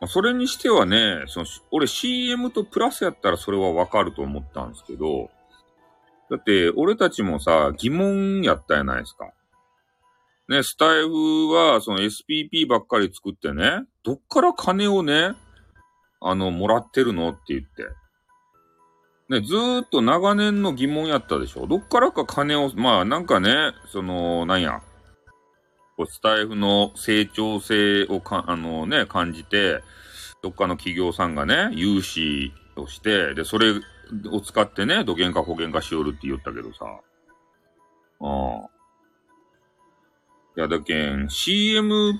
[0.00, 5.30] まあ、それにしてはね、その、俺 CM とプラスやったらそれはわかると思ったんですけど、
[6.30, 9.32] だって、俺たちもさ、疑問やったやないですか。
[10.48, 15.32] ね、スタイフは、その SPP ばっかり作ってね、どっから金をね、
[16.20, 17.84] あの、もらってるのって言って。
[19.28, 21.66] ね、ずーっと長年の疑問やったでしょ。
[21.66, 24.80] どっからか金を、まあなんかね、その、なんや、
[26.08, 29.82] スタイフの成長性をか、あのね、感じて、
[30.42, 33.74] どっかの企業さんがね、融資をして、で、それ
[34.30, 36.84] を使ってね、土源か保険かしよるって言ったけどさ。
[38.20, 38.70] ああ。
[40.56, 42.14] いや、だけん、CM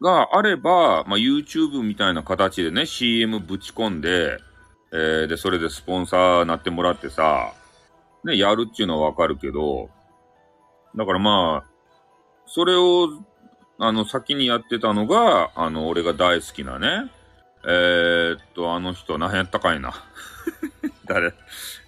[0.00, 4.38] があれば、まあ、YouTube みたいな形でね、CM ぶち込んで、
[4.92, 7.52] えー、で、それでスポンサーなってもらってさ、
[8.24, 9.90] ね、やるっていうのはわかるけど、
[10.96, 11.70] だからまあ、
[12.46, 13.08] それを、
[13.78, 17.10] あの、先にやってたのが、あの、俺が大好きなね、
[17.64, 19.92] えー、っと、あの人、何やったかいな。
[21.06, 21.34] 誰？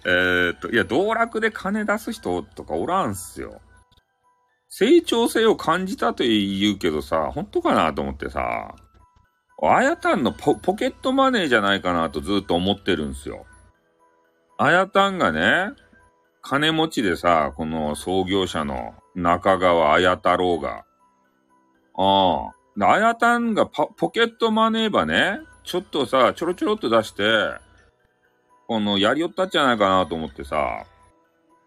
[0.05, 3.61] えー、っと、いや、道楽で金出す人とかおらんすよ。
[4.67, 8.75] 成長性を感じたと言うけどさ、本当かなと思ってさ、
[9.63, 13.45] あやたんのポケットマネーじゃないかなとずっと思ってるんすよ。
[14.57, 15.71] あやたんがね、
[16.41, 20.85] 金持ちでさ、この創業者の中川綾太郎が、
[21.95, 22.55] ああ。
[22.77, 27.23] であやたんがポケットマネーばね、ちょっとさ、ちょろちょろっと出して、
[28.67, 30.85] この、やりよったんじゃないかなと思ってさ。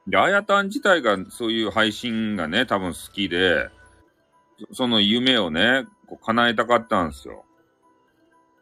[0.07, 3.71] で、あやたん自体がそういう配信がね、多分好きで、
[4.73, 7.47] その夢をね、こう叶えたかったんですよ。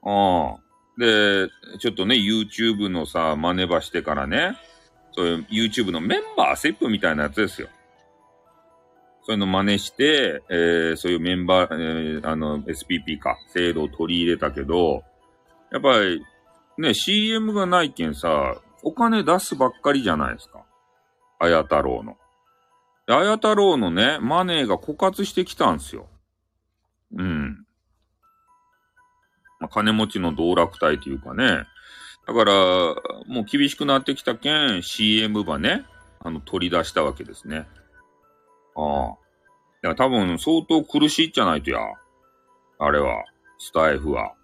[0.04, 1.00] ああ。
[1.00, 1.48] で、
[1.80, 4.56] ちょっとね、YouTube のさ、真似ばしてからね、
[5.10, 7.68] そういう YouTube のメンバーセップみたいなやつですよ。
[9.24, 15.02] そういうの真似して、えー、そういうメンバー、えー、あの、SPP か、制度を取り入れたけど、
[15.72, 16.22] やっぱり、
[16.78, 20.64] ね、CM がないけんさ、お金出すばっかりじゃないですか。
[21.38, 22.16] あや太郎の。
[23.06, 26.08] あや太郎のね、マネーが枯渇してきたんすよ。
[27.16, 27.64] うん。
[29.60, 31.66] まあ、金持ちの道楽隊というかね。
[32.26, 32.52] だから、
[33.26, 35.86] もう厳しくなってきたけん、CM ばね、
[36.20, 37.66] あの、取り出したわけですね。
[38.76, 39.16] ああ。
[39.84, 41.80] いや、多分相当苦しいじゃないとや。
[42.78, 43.24] あれは、
[43.58, 44.34] スタイフは。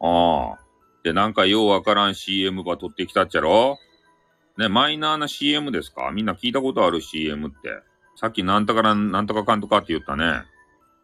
[0.00, 0.58] ああ。
[1.02, 3.78] で、なんかようわからん CM ば取ってきたっちゃろ？
[4.58, 6.10] ね、マイナーな CM ですか？
[6.12, 7.56] みんな聞いたことある CM って。
[8.16, 10.42] さっきなんとかなんとかかんとかって言ったね。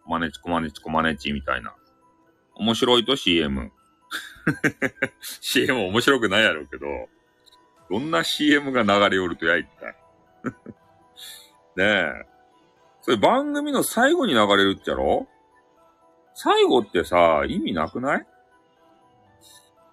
[0.06, 1.74] まねちこまねちこまねちみたいな。
[2.54, 3.72] 面白いと CM。
[5.40, 6.86] CM 面白くないやろうけど、
[7.90, 9.96] どんな CM が流れおるとや、一体。
[11.76, 12.12] ねえ。
[13.02, 15.26] それ番組の最後に流れるっちゃろ？
[16.34, 18.26] 最後ってさ、意味なくない？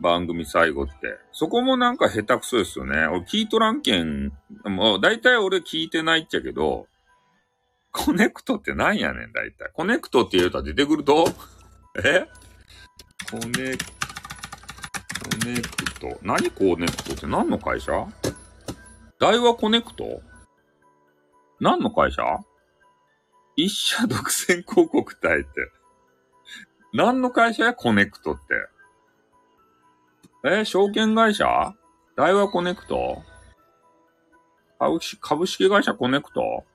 [0.03, 1.17] 番組最後って。
[1.31, 3.07] そこもなんか下手くそですよね。
[3.07, 4.31] 俺聞いとらんけん、
[4.65, 6.87] もう大体俺聞いてないっちゃけど、
[7.91, 9.71] コネクトって何やねん、大体。
[9.73, 11.25] コネクトって言うたら出てくると？
[12.03, 12.27] え？
[13.31, 13.47] コネ、コ
[15.47, 16.19] ネクト。
[16.21, 17.91] 何コネクトって何の会社？
[19.19, 20.21] 大和コネクト？
[21.59, 22.23] 何の会社？
[23.55, 25.49] 一社独占広告隊って。
[26.93, 27.73] 何の会社や？
[27.73, 28.41] コネクトって。
[30.45, 31.73] え証券会社？
[32.17, 33.23] 大和コネクト？
[34.77, 36.65] 株式株式会社コネクト？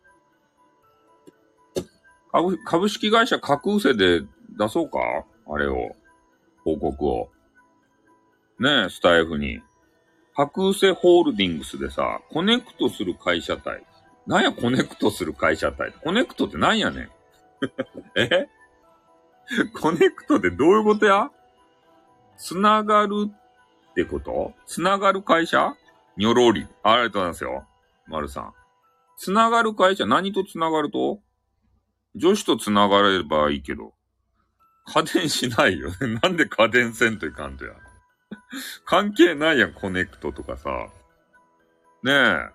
[2.32, 4.22] 株株式会社架空世で
[4.56, 4.98] 出そうか？
[5.50, 5.94] あれを。
[6.64, 7.30] 報告を。
[8.58, 9.60] ねえ、スタイフに。
[10.34, 13.84] 架空世ホールディングスでさ、コネクトする会社体。
[14.26, 15.92] なんやコネクトする会社体？
[15.92, 17.10] コネクトってなんやねん？
[18.16, 18.48] え？
[19.78, 21.30] コネクトってどういうことや？
[22.38, 23.30] つながる
[24.02, 24.52] ってこと？
[24.66, 25.74] つながる会社？
[26.16, 26.66] にょろり。
[26.82, 27.64] ありがとうございますよ。
[28.06, 28.52] 丸さん。
[29.16, 30.06] つながる会社？
[30.06, 31.20] 何とつながると？
[32.14, 33.92] 女子とつながればいいけど。
[34.86, 35.96] 家電しないよね。
[36.22, 37.72] なんで家電せんといかんとや。
[38.84, 40.70] 関係ないやん、コネクトとかさ。
[42.04, 42.50] ねえ。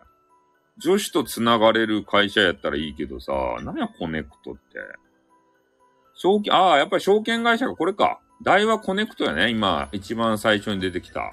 [0.77, 4.61] 女子と繋がれる会社やったらいいけどさ、何やコネクトって。
[6.15, 8.19] 証券、ああ、やっぱり証券会社がこれか。
[8.43, 11.31] 大和コネクトやね、今、一番最初に出てきた。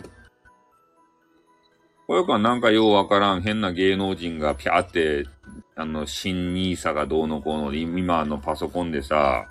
[2.06, 5.26] これかなんかようわからん変な芸能人がピャーって、
[5.74, 9.48] あの、新 NISA がどうのこうの、今のパソコンでさ、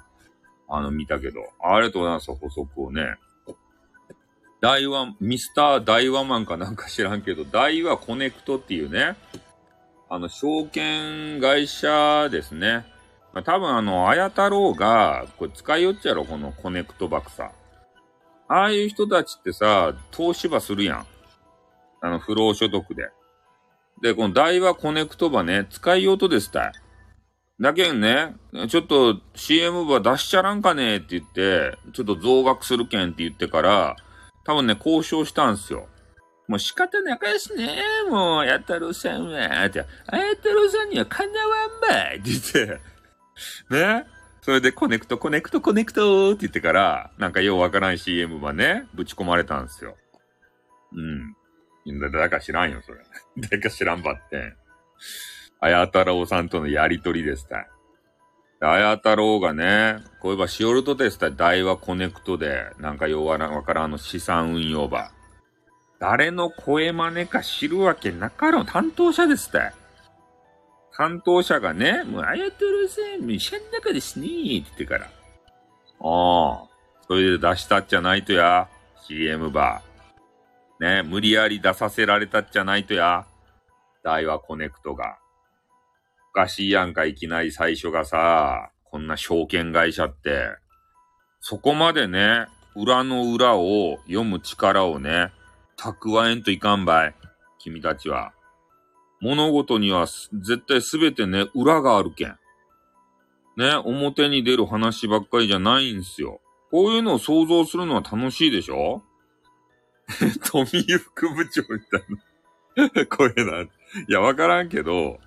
[0.69, 1.41] あの、見たけど。
[1.61, 3.15] ありがとうございます、補足をね。
[4.61, 9.15] 大和、ミスター大和マンかなんか知らんけど、大和コネクトっていうね、
[10.09, 12.85] あの、証券会社ですね。
[13.33, 17.51] まあ、多分あの、あや太郎が、これ使いよっちゃろ、このコネクトバックさ。
[18.47, 21.05] ああいう人たちってさ、投資ばするやん。
[22.01, 23.09] あの、不労所得で。
[24.01, 26.71] で、この大和コネクトばね、使いようとですたい。
[27.61, 28.35] だけんね、
[28.69, 33.95] ちょっと CM 場出しちゃらんかねって言って、ちょっと増額するけんって言ってから、
[34.45, 35.87] 多分ね、交渉したんすよ。
[36.47, 37.77] もう仕方なかですね。
[38.09, 42.81] もう、やたろさんは、って、あやたろさんにはかなわんばいって言って、
[43.69, 44.05] ね。
[44.41, 49.95] それでコネクト、コネクト、コネクトって言ってから、なんかようわからん CM はね、ぶち込まれたんですよ。
[50.93, 51.35] うん。
[52.11, 52.99] だか知らんよ、それ。
[53.37, 54.55] だか知らんばって。
[55.59, 57.67] あやたろうさんとのやりとりですた。
[58.61, 65.11] あや太郎がね、こういえばしおるとですた大和コネクトで、なんかようわからんの資産運用場。
[65.99, 68.65] 誰の声真似か知るわけなかろう。
[68.65, 69.71] 担当者ですって。
[70.99, 75.05] 担当者がね、もう、あやとるせん、医者の中ですねって言ってから。
[75.05, 75.07] あ
[76.01, 76.67] あ。
[77.07, 78.67] それで出したっちゃないとや。
[79.07, 81.01] CM バー。
[81.01, 83.25] ね、無理やり出させられたっちゃないとや。
[84.03, 85.19] 大和コネクトが。
[86.31, 90.49] おかしいやんか、いきなり最初がさ、こんな証券会社って。
[91.39, 95.31] そこまでね、裏の裏を読む力をね、
[95.77, 97.15] 蓄えんといかんばい。
[97.57, 98.33] 君たちは。
[99.21, 102.37] 物事には絶対すべてね、裏があるけん。
[103.57, 106.39] ね、表に出る話ばっかりじゃないんすよ。
[106.71, 109.01] こういうのを想像するのは楽しいでしょ？
[110.51, 112.03] 富井副部長みたい
[112.95, 113.61] な 声な。
[113.61, 113.67] い
[114.07, 115.19] や、わからんけど、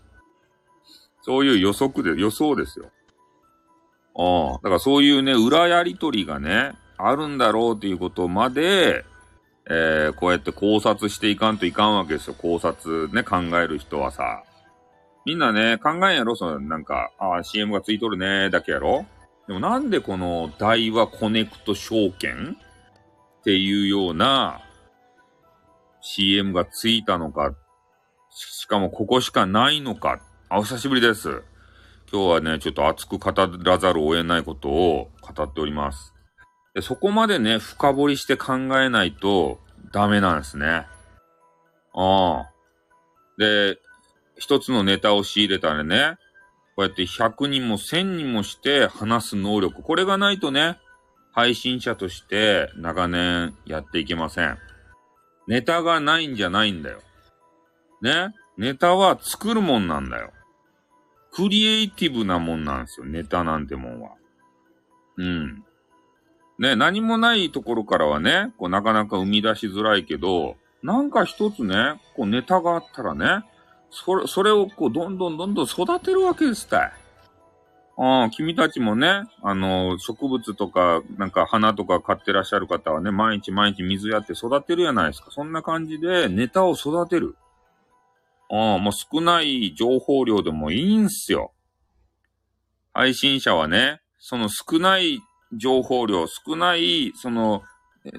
[1.23, 2.91] そういう予測で、予想ですよ。
[4.17, 9.05] ああ、だからそういうね、裏やりとりがね、あるんだろうっていうことまで、
[9.69, 12.35] えー、こうやって考察していかんといかんわけですよ。
[12.35, 14.43] 考察ね、考える人はさ。
[15.25, 16.35] みんなね、考えんやろ？
[16.35, 19.07] その、なんか、ああ、CM がついとるね、だけやろ？
[19.47, 22.57] でもなんでこの大和コネクト証券？
[23.41, 24.63] っていうような
[26.01, 27.55] CM がついたのか、
[28.31, 30.21] しかもここしかないのか。
[30.49, 31.43] あ、お久しぶりです。
[32.13, 33.33] 今日はね、ちょっと熱く語
[33.65, 36.12] らざるを得ないことを語っております。
[36.81, 39.61] そこまでね、深掘りして考えないと
[39.93, 40.87] ダメなんですね。
[41.95, 42.51] ああ。
[43.37, 43.79] で、
[44.37, 46.17] 一つのネタを仕入れたらね、
[46.75, 49.83] こうやって100人も1000人もして話す能力。
[49.83, 50.79] これがないとね、
[51.33, 54.59] 配信者として長年やっていけません。
[55.47, 57.03] ネタがないんじゃないんだよ。
[58.01, 58.35] ね？
[58.57, 60.33] ネタは作るもんなんだよ。
[61.33, 63.07] クリエイティブなもんなんですよ。
[63.07, 64.13] ネタなんてもんは。
[65.17, 65.65] うん。
[66.59, 73.45] ね、何もないところからはね、こうなかなか生み出しづらいけど、なんか一つね、こうネタがあったらね、
[73.91, 76.93] それ、それをこう、どんどんどんどん育てるわけですたい。
[77.99, 85.31] ああ、君たちもね、あの、植物とか、なんか花とか買ってらっしゃる方はね、毎日毎日水やって育てるやないですか。
[85.31, 87.37] そんな感じでネタを育てる。
[88.51, 91.53] ああ、もう少ない情報量でもいいんすよ。
[92.95, 95.21] 配信者はね、その少ない
[95.53, 97.63] 情報量、少ない、その、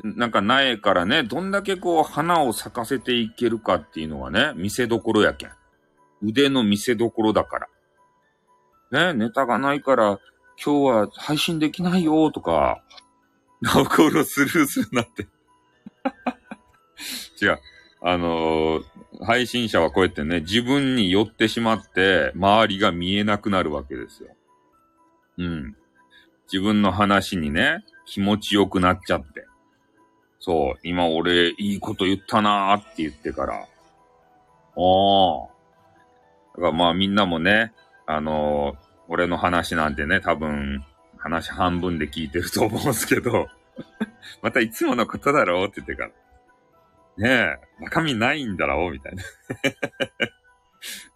[0.03, 5.51] なんか苗からね、どんだけこう花を咲かせていけるかっていうのがね、見せどころやけん。
[6.21, 7.67] 腕の見せどころだか
[8.91, 9.13] ら。
[9.13, 10.19] ね、ネタがないから
[10.63, 12.83] 今日は配信できないよとか、
[13.61, 15.27] ナオコロスルーするなって
[17.43, 17.59] 違う。
[18.01, 24.35] あのー、配信者はこうやってね、自分に寄ってしまって、周りが見えなくなるわけですよ。
[25.37, 25.75] うん。
[26.53, 29.47] 自分の話にね、気持ちよくなっちゃって。
[30.39, 33.55] そう、今俺いいこと言ったなーって言ってから。
[33.55, 33.65] ああ。
[36.55, 37.73] だからまあみんなもね、
[38.05, 40.85] あのー、俺の話なんてね、多分、
[41.17, 43.47] 話半分で聞いてると思うんすけど、
[44.43, 46.09] またいつものことだろうって言ってから。
[47.17, 49.23] ねえ、中身ないんだろうみたいな。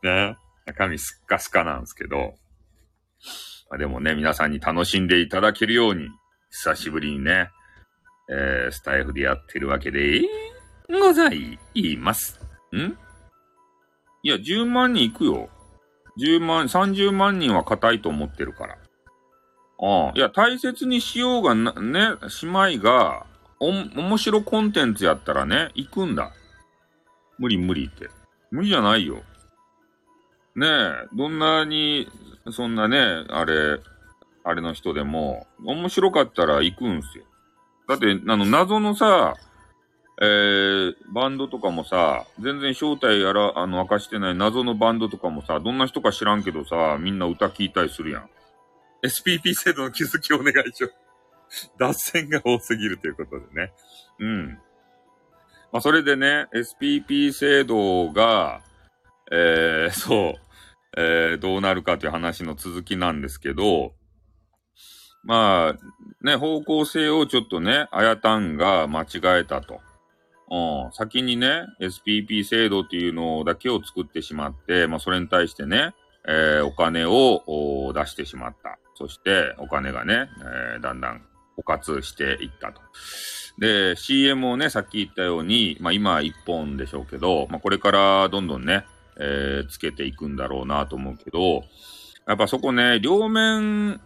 [0.32, 2.34] ねえ中身すっかすかなんですけど、
[3.70, 6.10] まあ、でもね、皆さんに楽しんでいただけるように、
[6.50, 7.50] 久しぶりにね、
[8.30, 10.22] えー、スタイフでやってるわけで
[10.90, 11.58] ござい
[11.98, 12.40] ます。
[12.74, 12.98] ん？
[14.24, 15.50] いや、10万人行くよ。
[16.20, 18.78] 10万、30万人は硬いと思ってるから。
[19.80, 20.12] ああ。
[20.16, 23.26] いや、大切にしようがな、ね、姉妹が、
[23.60, 26.32] お、面白コンテンツやったらね、行くんだ。
[27.38, 28.10] 無理無理って。
[28.52, 29.18] 無理じゃないよ。
[30.56, 32.10] ねえ、どんなに、
[32.52, 33.80] そんなね、あれ、
[34.44, 37.26] あれの人でも、面白かったら行くんすよ。
[37.88, 39.36] だって、あの、謎のさ、
[40.20, 48.30] えー、バンドとかもさ、全然正体やら、あの、明かしてない謎のバンドとかもさ、どんな人か知らんけどさ、みんな歌聞いたりするやん。
[49.04, 50.94] SPP 制度の気づきお願いしよう。
[51.78, 53.74] 脱線が多すぎるということでね。
[54.20, 54.48] うん。
[55.72, 58.62] まあ、それでね、SPP 制度が、
[59.32, 60.47] えー、そう、
[61.00, 63.94] えー、どうなるかという話の続きなんですけど、
[65.24, 69.80] まあ、ね、方向性をちょっとね、あやたんが間違えたと。
[70.50, 75.94] うん、先にね、SPP 制度っていうのだけを作ってしまって、まあ、それに対してね、
[76.28, 78.80] えー、お金を出してしまった。
[78.96, 80.30] そして、お金がね、
[80.74, 81.22] えー、だんだん
[81.60, 82.82] 枯渇していったと。
[83.60, 88.86] で、CM をね、さっき言ったように、まあ、今1本でしょうけど、まあ、これからどんどんね、
[89.20, 91.64] えー、つけていくんだろうなと思うけど、
[92.28, 94.02] やっぱそこね、両面、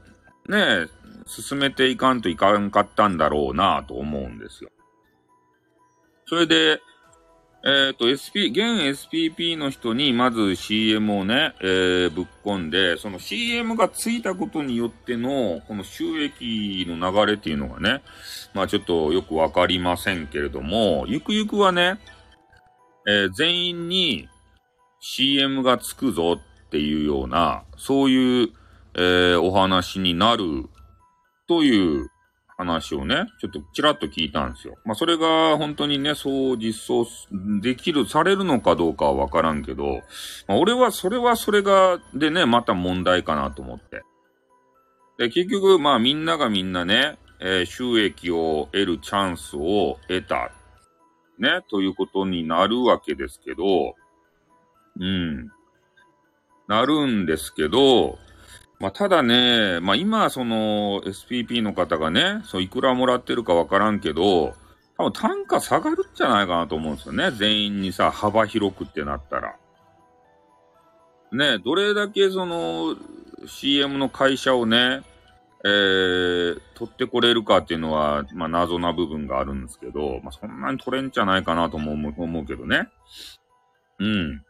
[0.47, 0.87] ね、
[1.25, 4.69] 進めていかんといかんかったんだろうなと思うんですよ。
[6.25, 6.81] それで、
[7.63, 18.01] えっ、ー、と、SP、現 SPP の人にまず CM をね、えー、ぶっ込んで、その CM がついたことによっての、この収益の流れっていうのがね、
[18.55, 21.99] まあちょっとよくわかりませんけれども、ゆくゆくはね、
[23.07, 24.27] えー、全員に
[25.01, 28.49] CM がつくぞっていうような、そういう、
[28.93, 30.69] えー、お話になる
[31.47, 32.09] という
[32.55, 34.75] 話をね、ちょっとちらっと聞いたんですよ。
[34.85, 37.07] まあ、それが本当にね、そう実装
[37.61, 40.01] できる、されるのかどうかはわからんけど、
[40.47, 44.03] まあ、俺はそれはそれが、でね、また問題かなと思って。
[45.17, 50.51] で、結局、まあみんながみんなね、えー、収益を得るチャンスを得た。
[51.39, 53.95] ね、ということになるわけですけど、
[54.99, 55.51] うん。
[56.67, 58.17] なるんですけど、
[58.79, 64.55] まあ、ただね、まあ、今、その、SPP の方がね、そう、いくらもらってるかわからんけど、
[64.97, 67.31] 多分単価下がるんじゃないかなと思うんですよね。
[67.31, 69.55] 全員にさ、幅広くってなったら。
[71.31, 72.95] ね、どれだけその、
[73.45, 75.03] CM の会社をね、
[75.63, 82.89] えー、取ってこれるかっていうのは、まあ、謎な部分があるんですけど、まあ、そんなに取れんじゃないかなと思う思うけどね。
[83.99, 84.43] うん。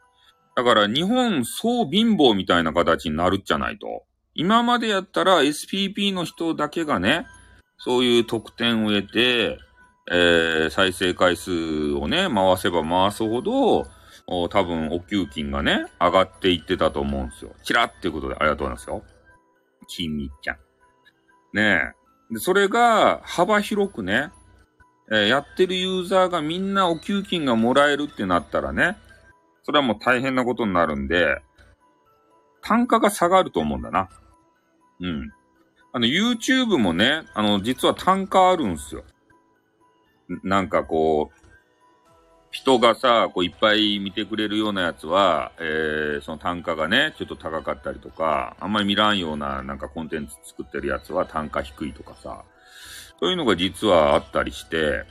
[0.54, 4.04] だから、日本総貧乏みたいな形になるじゃないと。
[4.34, 7.26] 今までやったら SPP の人だけがね、
[7.78, 9.58] そういう特典を得て、
[10.10, 13.86] えー、再生回数をね、回せば回すほど、
[14.26, 17.52] 多分お給金がね、上がっていってたと思うんですよ。
[17.62, 19.02] チラっていうことでありがとうございますよ。
[19.88, 20.56] きみちゃん。
[21.54, 21.92] ね
[22.30, 22.34] え。
[22.34, 24.30] で、それが幅広くね、
[25.10, 28.96] えー、やってるユーザーがみんなお給金がもらえるってなったらね、
[29.64, 31.40] それはもう大変なことになるんで、
[32.62, 34.08] 単価が下がると思うんだな。
[35.00, 35.30] うん。
[35.92, 39.04] あの、YouTube もね、あの、実は単価あるんすよ。
[40.42, 41.42] なんかこう、
[42.50, 52.44] 人がさ、こういっぱい見てくれるようなやつは、えー、その単価がね、ちょっと高かったりとか、あんまり見らんようななんかコンテンツ作ってるやつは単価低いとかさ、
[53.20, 55.04] そういうのが実はあったりして、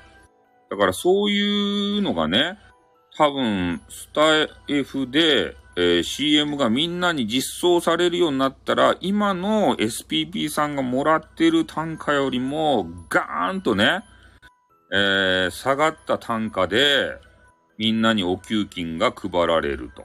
[0.69, 2.59] だからそういうのがね、
[3.21, 14.03] 多分、スタイフで、えー、CM がみんなに実装されるようになったら、今の SPP さんがもらってる単価よりも、ガーンとね、
[14.91, 17.11] えー、下がった単価で、
[17.77, 20.03] みんなにお給金が配られると。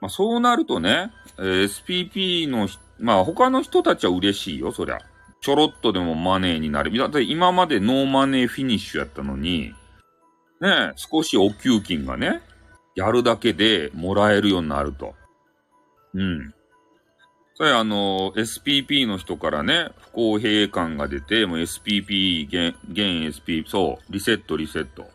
[0.00, 2.66] まあ、そうなるとね、えー、SPP の、
[2.98, 5.00] まあ、他の人たちは嬉しいよ、そりゃ。
[5.42, 6.96] ちょろっとでもマネーになる。
[6.96, 9.74] だって今までノーマネーフィニッシュやったのに、
[10.60, 12.40] ね、少しお給金がね、
[12.94, 15.14] やるだけでもらえるようになると。
[16.14, 16.54] うん。
[17.54, 25.08] それあの、SPP の人からね、不公平感が出て、もう SPP、現、現 SP、そう、リセット、リセット。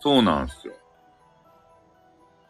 [0.00, 0.74] そうなんですよ。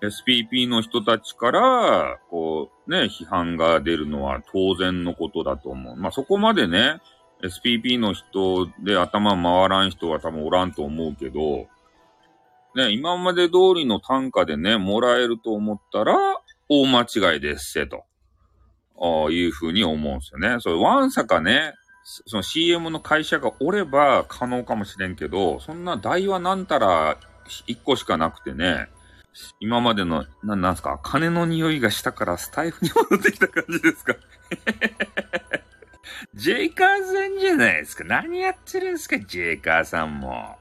[0.03, 5.97] SPP の人たちから、こう、ね、批判が出るのは当然のことだと思う。
[5.97, 7.01] まあ、そこまでね、
[7.43, 11.69] SPP の人で頭回らん人は多分おらんと思うけど、
[12.75, 16.15] ね、今まで通りの単価でね、もらえると思ったら、
[16.69, 17.03] 大間
[17.35, 18.05] 違いですせと。
[19.01, 20.57] あ、いうふうに思うんですよね。
[20.61, 21.75] それ、わんさかね、
[22.05, 27.19] その CM の会社がおれば可能かもしれんけど、そんな台はなんたら
[27.67, 28.89] 一個しかなくてね、
[29.61, 34.15] 今までの、な、なんすか、金の匂いがしたからスタイフに戻ってきた感じですか？
[36.35, 38.05] ジェイカーさんじゃないですか。
[38.05, 40.57] 何やってるんですか、ジェイカーさんも。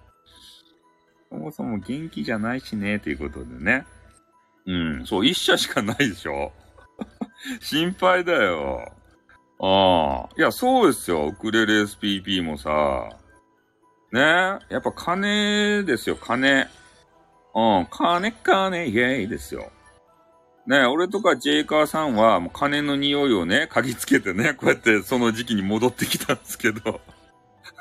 [1.30, 3.86] そもそも元気じゃないしね、ということでね。
[4.66, 6.52] うん、そう、一社しかないでしょ
[7.62, 8.92] 心配だよ。
[9.60, 10.30] ああ。
[10.38, 11.28] いや、そうですよ。
[11.28, 13.10] ウクレレ SPP もさ。
[14.12, 14.22] ね
[14.70, 16.68] やっぱ金ですよ、金。
[17.54, 19.72] うん、金金、イェイですよ。
[20.68, 27.02] ね俺とかジェイカーさんは、もう金の匂いをね、嗅ぎつけてね、こうやってその時期に戻ってきたんですけど。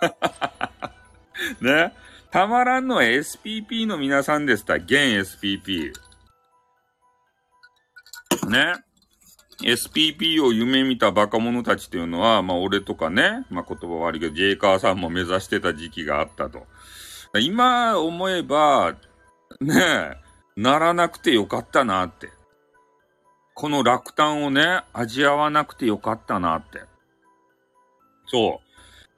[1.61, 1.93] ね
[2.31, 4.75] たまらんのは SPP の皆さんでした。
[4.75, 5.93] 現 SPP。
[8.49, 8.75] ね。
[9.63, 16.67] SPP を夢見たバカ者たちっていうのは、まあ俺とかね、まあ言葉悪いけど、ジェイカーさんも目指してた時期があったと。
[17.41, 18.97] 今思えば、
[19.61, 20.17] ねえ、
[20.57, 22.31] ならなくてよかったなって。
[23.55, 26.83] この落胆をね、味わわなくてよかったなって。
[28.27, 28.65] そう。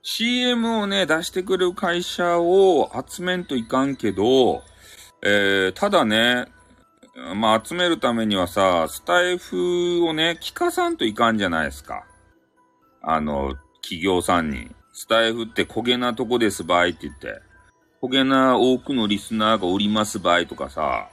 [0.03, 4.63] CM をね、出してくる会社を集めんといかんけど、
[5.23, 6.47] えー、ただね、
[7.35, 12.05] まあ、集めるためにはさ、スタイフをね、聞かさんといかんじゃないですか。
[13.03, 14.71] あの、企業さんに。
[14.93, 17.41] スタイフって焦げなとこですばいって言って。
[18.03, 21.09] 焦げな多くのリスナーがおりますばいとかさ。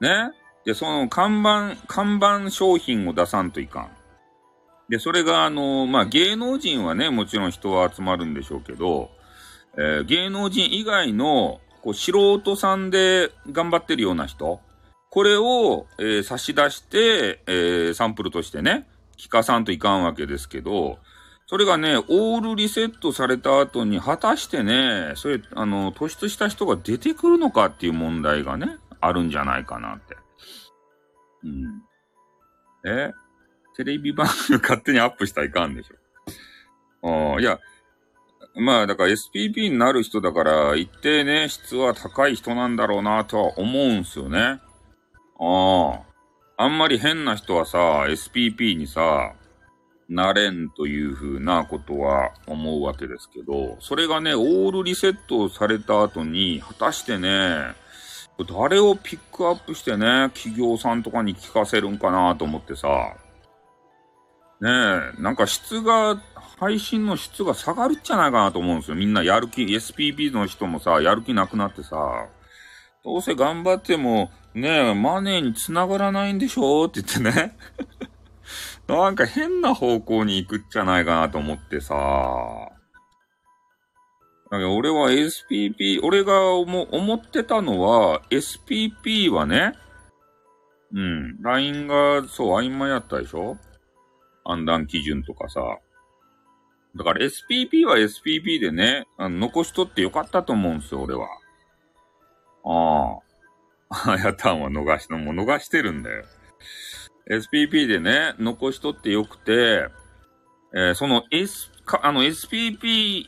[0.00, 0.30] ね？
[0.64, 3.90] で、その看板、看板商品を出さんといかん。
[4.88, 9.10] で、それがあの、まあ、芸能人はね、もちろん人は集まるんでしょうけど、
[9.76, 14.60] えー、芸能人以外の、こう、素人さんで頑張ってるような人、
[15.10, 18.86] これを、えー、差し出して、えー、サンプルとしてね、
[19.18, 20.98] 聞かさんといかんわけですけど、
[21.46, 30.16] それがね、オールリセットされた後に、果たしてね、それ、あの、突出した人が出てくるのかっていう問題がね、あるんじゃないかなって。
[31.44, 31.82] うん。
[32.84, 33.12] え？
[33.76, 37.34] テレビ番組勝手にアップしたらいかんでしょ。
[37.34, 37.58] うん、いや、
[38.54, 44.60] まあ、だから SPP になる人だから、一定ね、質は高い人なんだろうなとは思うんすよね。
[45.40, 46.00] あ
[46.58, 46.64] あ。
[46.64, 49.32] あんまり変な人はさ、SPP にさ、
[50.08, 57.74] なれんというふうなことは思うわけですけど、それがね、オールリセットされた後に、果たしてね、
[58.48, 62.88] 誰をピックアップしてね、企業さんとかに聞かせるんかなと思ってさ、
[64.60, 64.70] ね
[65.18, 66.20] え、なんか質が、
[66.58, 68.96] 配信の質が下がるんじゃないかなと思うんですよ。
[68.96, 72.28] みんなやる気、SPP の人もさ、やる気なくなってさ、
[73.04, 77.56] どうせ頑張っても、ねえ、マネーに繋がらないんでしょって言ってね。
[78.86, 81.94] なんか変な方向に行くんじゃないかなと思ってさ。
[84.54, 89.72] 俺は SPP、俺が思思ってたのは、SPP はね、
[90.92, 93.56] うん、LINE がそう曖昧やったでしょ？
[94.44, 95.78] 判断基準とかさ。
[96.94, 101.26] だから SPP は SPP でね、あの残しとってよかったと思うんですよ、俺は。
[102.64, 103.18] あ
[103.88, 104.12] あ。
[104.12, 106.24] あ やたんは逃しの、もう逃してるんだよ。
[107.30, 109.86] SPP でね、残しとってよくて、
[110.74, 113.26] えー、その S、か、あの SPP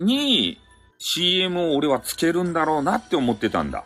[0.00, 0.58] に
[0.98, 3.84] CM を俺はつけるんだろうなって思ってたんだ。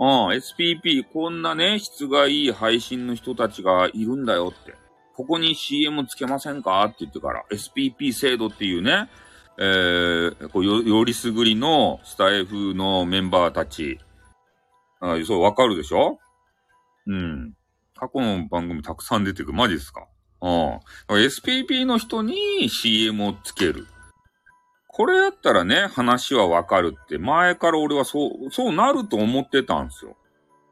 [0.00, 4.74] うん、SPP、こんなね、質がいい配信の人たちがいるんだよって。
[5.16, 6.84] ここに CM つけませんか？
[6.84, 9.10] って言ってから、SPP 制度っていうね、
[9.58, 13.98] えー、こうよ、よりすぐりのスタイフのメンバーたち、
[15.00, 16.20] あそう、わかるでしょ？
[17.08, 17.54] うん。
[17.96, 19.58] 過去の番組たくさん出てくる。
[19.58, 20.06] マジですか？
[20.40, 20.80] うん。
[21.08, 23.88] SPP の人に CM をつける。
[24.98, 30.16] これやったらね、話はわかるって、前から俺はそう、そうなると思ってたんですよ。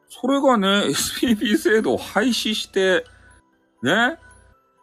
[0.09, 3.07] それがね、 SPP 制度を廃止して、
[3.85, 4.19] ね、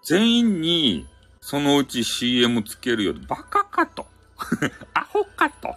[0.06, 1.06] 全員に
[1.42, 3.14] そのうち CM つけるよ。
[3.28, 4.06] バカかと。
[4.96, 5.76] アホかと。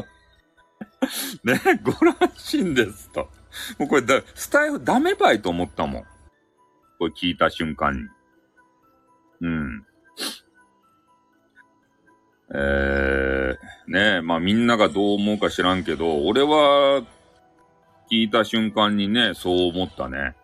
[1.44, 3.28] ね、ご乱心ですと。
[3.78, 6.02] もうこれだ、スタイルダメばいと思ったもん。
[6.98, 8.08] これ聞いた瞬間に。
[9.42, 9.86] うん。
[12.54, 17.02] えー、ねまあみんながどう思うか知らんけど、俺は、
[18.10, 20.36] 聞いた瞬間にね、そう思ったね。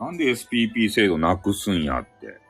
[0.00, 2.40] なんで SPP 制度なくすんやって。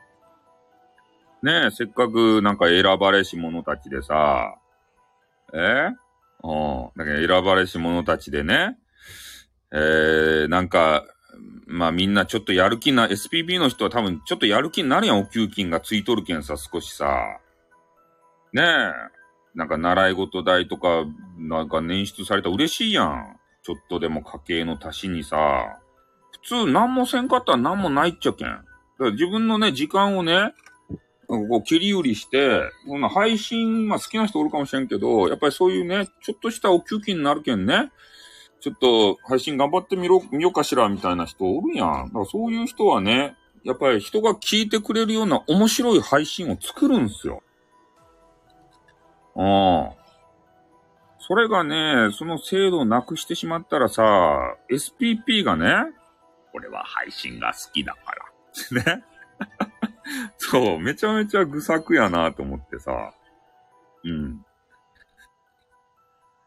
[1.43, 4.55] ねえ、せっかくなんか選ばれし者たちでさ、
[5.53, 5.89] え
[6.43, 6.89] うん。
[6.97, 8.77] だけど選ばれし者たちでね、
[9.71, 11.05] えー、なんか、
[11.67, 17.39] まあみんなちょっとやる気な、SPP の人は多分ちょっとやる気になるやん、お給金がついとるけんさ、少しさ。
[18.53, 18.91] ねえ。
[19.55, 21.05] なんか習い事代とか、
[21.37, 23.39] なんか捻出されたら嬉しいやん。
[23.63, 25.79] ちょっとでも家計の足しにさ。
[26.43, 28.47] 普通何もせんかったら何もないっちゃけん。
[28.47, 28.63] だか
[28.99, 30.53] ら自分のね、時間をね、
[31.27, 37.91] こう切り売りして、こんな配信、まあ好きな人おるかもしれんけど、やっぱりそういうね、ちょっとしたお給金になるけんね、
[38.65, 42.07] ちょっと配信頑張ってみろ、見ようかしら、みたいな人おるやん。
[42.07, 47.43] だからそういう人はね、やっぱり人が聞いてくれるような面白い配信を作るんすよ。
[49.35, 49.89] うん。
[51.19, 54.03] それがね、その制度をなくしてしまったらさ、
[54.71, 55.67] SPP がね、
[56.51, 58.25] 俺は配信が好きだから。
[58.97, 59.03] ね。
[60.37, 63.13] そう、めちゃめちゃ愚策やなと思ってさ。
[64.03, 64.44] うん。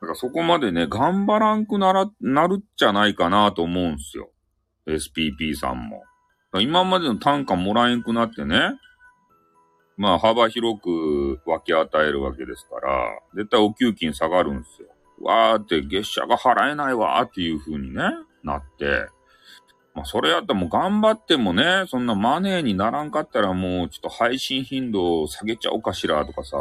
[0.00, 4.30] だからそこまでね、頑張らんくなら、なるっちゃないかなと思うんすよ。
[4.86, 6.04] SPP さんも。
[6.60, 8.78] 今までの単価もらえんくなってね。
[9.96, 14.88] まあ幅広く分け与えるわけですから、絶対お給金下がるんすよ。
[15.20, 18.02] わーって月謝が払えないわーっていう風にね、
[18.44, 19.08] なって。
[19.94, 26.56] まあ、それやったらもう頑張ってもね、そんなマネーにならんかったらもうちょっと配信頻度を下げちゃおうかしらとかさ。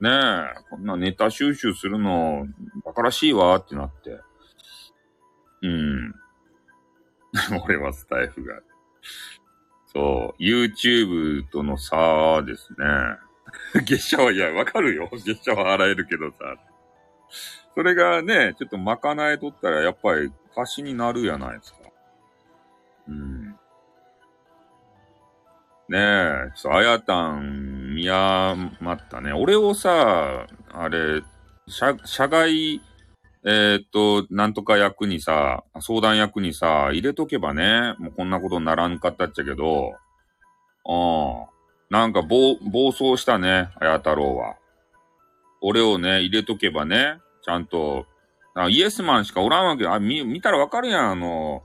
[0.00, 2.46] ねえ、こんなネタ収集するの、
[2.84, 4.20] 馬鹿らしいわってなって。
[5.62, 6.14] うん。
[7.64, 8.60] 俺はスタイフが。
[9.86, 12.86] そう、YouTube との差ですね。
[13.86, 15.08] 月謝は、いや、わかるよ。
[15.12, 16.56] 月謝は払えるけどさ。
[17.74, 21.78] それがね、ちょっと賄えとったらやっぱり貸しになるやないですか。
[23.08, 23.44] うん。
[25.88, 28.70] ねえ、ちょっとあやたん見余
[29.00, 29.32] ったね。
[29.32, 31.22] 俺をさ、あれ、
[31.68, 32.80] 社、社外、
[33.46, 39.94] えー、っと、なんとか役にさ、相談役にさ、入れとけばね、もうこんなことにならんかったっちゃけど、
[40.86, 41.46] うん。
[41.90, 44.56] なんか暴、暴走したね、あや太郎は。
[45.60, 48.06] 俺をね、入れとけばね、ちゃんと、
[48.54, 49.86] あイエスマンしかおらんわけ。
[49.86, 51.62] あ、見、見たらわかるやん、あの、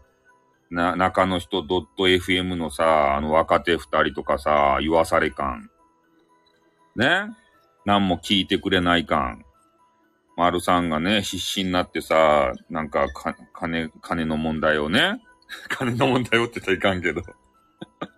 [0.69, 5.69] な、中の人 .fm のさ、あの若手二人とかさ、言わされ感。
[6.99, 7.35] ね
[7.85, 9.43] 何も聞いてくれない感。
[10.37, 15.21] 丸さんがね、必死になってさ、なんか、か、金、金の問題をね。
[15.69, 17.21] 金の問題をって言ったらいかんけど。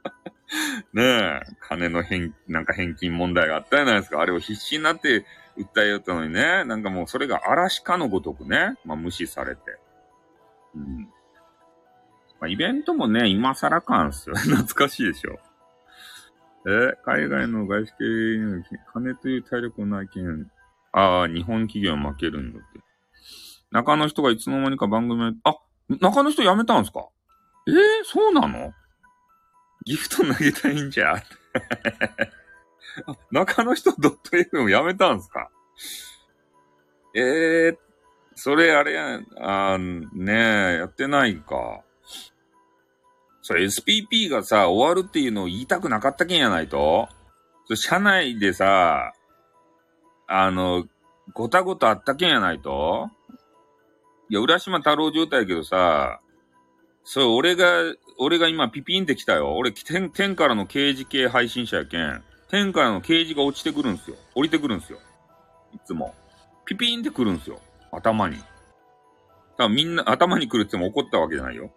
[0.93, 4.19] ねえ、金の返、なんか返金問題があったじゃないですか。
[4.19, 5.25] あれを必死になって
[5.57, 6.63] 訴えよったのにね。
[6.65, 8.75] なんかもうそれが嵐かのごとくね。
[8.85, 9.61] まあ無視されて。
[10.75, 11.09] うん。
[12.39, 14.35] まあ、イベントもね、今更かんすよ。
[14.37, 15.39] 懐かしいでしょ。
[16.67, 18.03] え海外の外資系
[18.37, 20.51] に金という体力のない件、
[20.91, 22.79] ああ、日本企業負けるんだって。
[23.71, 25.55] 中の人がいつの間にか番組、あ、
[26.01, 27.07] 中の人辞めたんすか？
[27.67, 28.73] えー、そうなの？
[29.85, 31.23] ギフト投げたいんじゃ
[33.31, 35.49] 中の人 .fm やめたんすか？
[37.15, 37.77] えー、
[38.35, 40.03] それあれや、あね
[40.73, 41.81] え、やってないか。
[43.51, 47.09] それ SPP がさ、終わるっていうのを言いたくなかったけんやないと
[47.75, 49.11] 社内でさ、
[50.27, 50.85] あの、
[51.33, 53.09] ごたごたあったけんやないと
[54.29, 56.21] いや、浦島太郎状態やけどさ、
[57.03, 59.57] それ俺が、俺が今ピピンって来たよ。
[59.57, 62.23] 俺、天、天からの刑事系配信者やけん。
[62.47, 64.15] 天からの刑事が落ちてくるんすよ。
[64.33, 64.99] 降りてくるんすよ。
[65.73, 66.15] いつも。
[66.65, 67.59] ピピンってくるんすよ。
[67.91, 68.37] 頭に。
[69.57, 71.69] 多分みんな、頭に来るっても怒ったわけじゃないよ。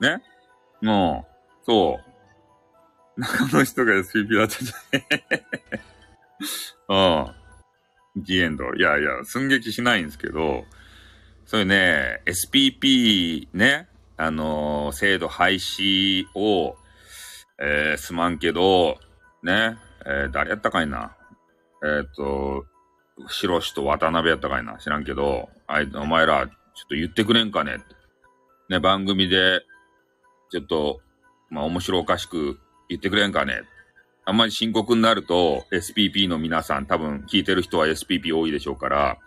[0.00, 0.22] ね？
[0.82, 1.26] も
[1.62, 2.00] う、そ
[3.16, 3.20] う。
[3.20, 7.24] 中の人が SPP だったじゃん。
[8.16, 8.22] うん。
[8.22, 8.74] ジエンド。
[8.74, 10.64] いやいや、寸劇しないんですけど、
[11.44, 16.76] そういうね、SPP ね、あのー、制度廃止を、
[17.58, 18.98] えー、すまんけど、
[19.42, 21.16] ね、えー、誰やったかいな？
[21.84, 22.66] えっ、と、
[23.28, 24.78] シロシと渡辺やったかいな？
[24.78, 26.52] 知らんけど、あい、お前ら、ちょっ
[26.88, 27.78] と言ってくれんかね？
[28.68, 29.62] ね、番組で、
[30.50, 31.00] ちょっと、
[31.50, 33.62] まあ面白おかしく言ってくれんかね。
[34.24, 39.18] あんまり深刻になると SPP の皆さん多分聞いてる人は SPP 多いでしょうから、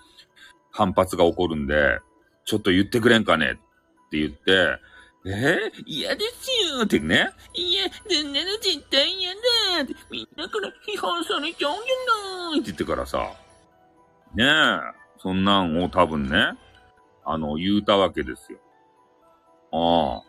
[0.72, 2.00] 反発が起こるんで、
[2.46, 4.80] ちょっと言ってくれんかねって言って、
[5.26, 7.30] えー、嫌ですよってね。
[7.54, 9.40] いや、そんなの絶対嫌だ
[9.84, 13.32] って、みんなから批判されちゃうんじゃないって言ってからさ、
[14.34, 14.80] ねえ、
[15.22, 16.54] そんなんを多分ね、
[17.26, 18.60] あの、言うたわけですよ。
[19.72, 20.29] ああ。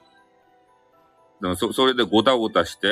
[1.40, 2.88] でもそ、それでごたごたして、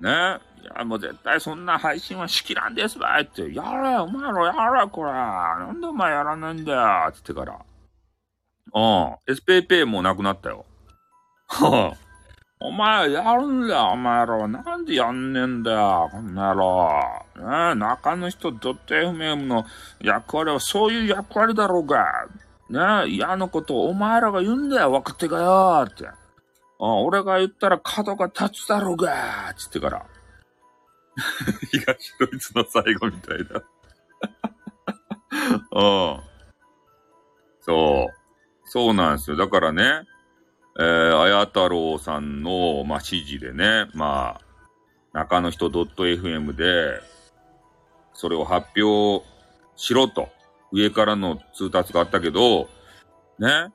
[0.00, 0.38] ね。
[0.62, 5.12] いや、もう絶対そんな配信はしきらんですばいって、やれ、お前らやれ、これ。
[5.12, 7.58] なんでお前やらないんだよ、つってから。
[8.74, 9.32] うん。
[9.32, 10.64] SPP もなくなったよ。
[12.64, 14.46] お前やるんだよ、お前らは。
[14.46, 16.88] なんでやんねえんだよ、こんな野郎。
[17.36, 19.66] ねえ、中の人ドット .fm の
[20.00, 22.04] 役割はそういう役割だろうが。
[22.70, 26.08] ねえ、嫌なことをお前らが言うんだよ、若手がよ、って。
[26.84, 30.06] 俺が言ったら角が立つだろうがつってから。
[31.70, 33.62] 東ドイツの最後みたいだ。
[35.72, 35.84] う
[36.18, 36.20] ん。
[37.60, 38.22] そう。
[38.64, 39.36] そうなんですよ。
[39.36, 40.06] だからね、
[40.78, 44.52] えー、あや太郎さんの、まあ、指示でね、まあ、
[45.12, 47.00] 中の人 .fm で、
[48.14, 49.24] それを発表
[49.76, 50.28] しろと、
[50.72, 52.70] 上からの通達があったけど、
[53.38, 53.72] ね、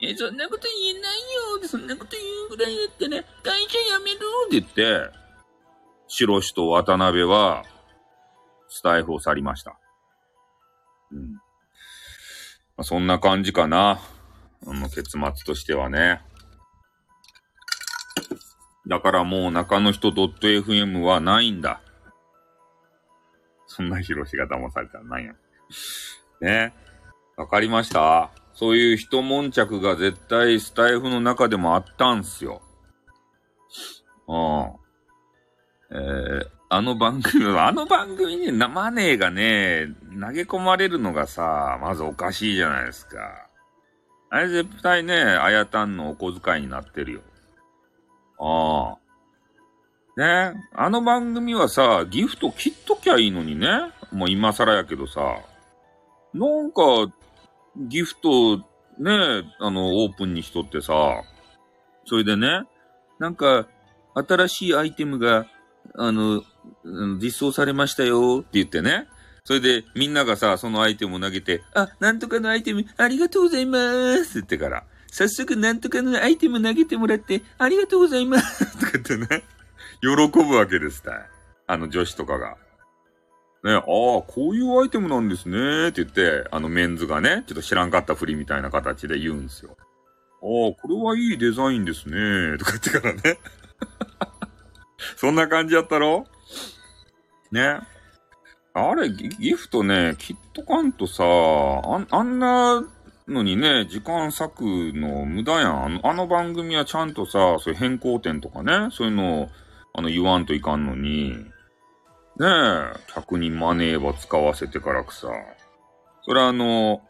[0.00, 1.20] え、そんなこと言えない
[1.62, 1.68] よ。
[1.68, 3.68] そんなこと言うぐらいだったら、会社
[3.98, 5.16] 辞めるって言って、
[6.08, 7.64] 白石と渡辺は、
[8.68, 9.78] スタイフを去りました。
[11.12, 11.32] うん。
[11.32, 11.40] ま
[12.78, 14.00] あ、そんな感じかな。
[14.66, 16.20] あの、結末としてはね。
[18.86, 21.80] だからもう中の人 .fm はないんだ。
[23.66, 25.32] そんな広しが騙されたらないや。
[26.40, 26.74] ね。
[27.36, 32.62] わかりましたそういう一悶着が絶対スタイフの中でもあったんすよ。
[34.26, 34.72] うん。
[35.90, 43.46] えー、あの番組、 あの番組にマネーがね、投げ込まれるのがさ、まずおかしいじゃないですか。
[44.30, 47.20] あれ絶対ね、あやたんのお小遣いになってるよ。
[48.40, 48.98] ああ。
[50.16, 53.68] ねあの番組はさ、ギフト切っときゃいいのにね。
[54.12, 55.20] もう今更やけどさ。
[56.32, 56.82] なんか、
[57.78, 58.64] ギフト、ね、
[59.60, 61.22] あの、オープンにしとってさ、
[62.04, 62.62] それでね、
[63.18, 63.68] なんか、
[64.14, 65.46] 新しいアイテムが、
[65.94, 66.42] あの、
[67.20, 69.06] 実装されましたよって言ってね。
[69.44, 73.78] それで、みんながさ、そのアイテムを投げて、あ、なんとかのアイテム、ありがとうございま
[74.16, 79.44] すって言ってから、早速なんとかのアイテム投げてもらって、ありがとうございますとか言ってね、
[80.00, 81.28] 喜ぶわけですた
[81.66, 82.56] あの女子とかが。
[83.66, 89.76] ね、ああ、こういうアイテムなんですね、って言って、あのメンズがね、ちょっと知らんかったふりみたいな形で言うんですよ。
[90.40, 92.58] おこれはいいデザインですね。
[92.58, 93.38] とか言ってからね。
[95.16, 96.26] そんな感じやったろ？
[97.50, 97.80] ね。
[98.72, 102.84] あれギ、フトね、キットカンとさ、ああんな
[103.26, 104.62] のにね、時間割く
[104.94, 105.84] の無駄やん。
[105.84, 109.48] あのあの番組はちゃんとさ、そういう変更点とかね、そういうのを、
[109.92, 111.46] あの、言わんといかんのに、
[112.38, 115.28] ねえ、客にマネーば使わせてからくさ。
[116.22, 117.00] それはあの、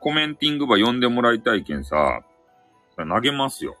[0.00, 2.22] コメンティングば読んでもらいたいけんさ、
[2.96, 3.76] 投げますよ。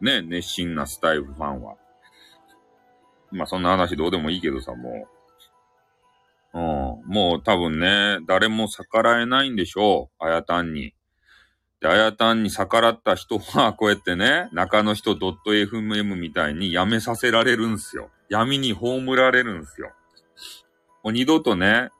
[0.00, 1.76] ねえ熱心なスタイルファンは。
[3.32, 5.08] まあそんな話どうでもいいけどさ、も
[6.54, 6.58] う。
[6.58, 7.12] うん。
[7.12, 10.24] もう多分ね、誰も逆らえないんでしょう。
[10.24, 10.94] あやたんに。
[11.80, 18.10] で、あやたんに逆らった人は、こうやってね、中の人 .fm みたいにやめさせられるんすよ。
[18.28, 19.92] 闇に葬られるんすよ。
[21.04, 21.90] もう二度とね、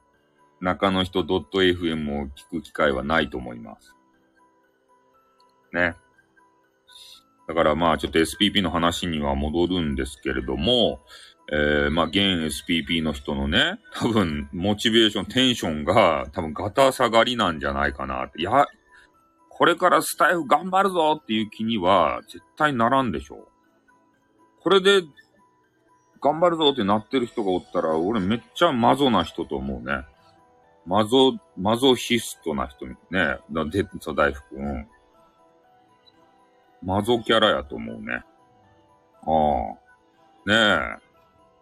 [0.61, 3.95] 中の人 .fm を聞く機会はないと思います。
[5.73, 5.95] ね。
[7.47, 11.01] だからまあちょっと SPP の話には戻るんですけれども、
[11.51, 18.43] えー、まあ、現 SPP の人のね、多分、モチベーション、テンションが、多分、ガタ下がりなんじゃないかなって。
[18.43, 18.67] や、
[19.59, 23.49] これからスタイフ頑張るぞっていう気には、絶対ならんでしょう。
[24.63, 25.03] これで、
[26.21, 30.05] 頑張るぞってなってる人がおったら、俺めっちゃマゾな人と思うね。
[30.87, 32.97] マゾ、マゾヒストな人ね。
[33.11, 34.89] で、そう、大福、うん。
[36.83, 38.23] マゾキャラやと思うね。
[39.23, 39.31] あ
[39.75, 39.89] あ。
[40.47, 41.08] ねえ。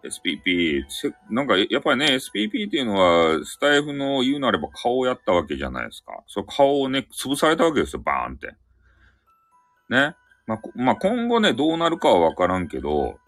[0.07, 0.85] SPP、
[1.31, 6.23] なんか、やっぱりね、SPP っていうのは、スタイフの言うなれば顔をやったわけじゃないですか。
[6.27, 8.55] その顔をね、潰されたわけですよ、バーンって。
[9.89, 10.17] ね。
[10.47, 13.19] まあ、まあ、今後ね、どうなるかはわからんけど、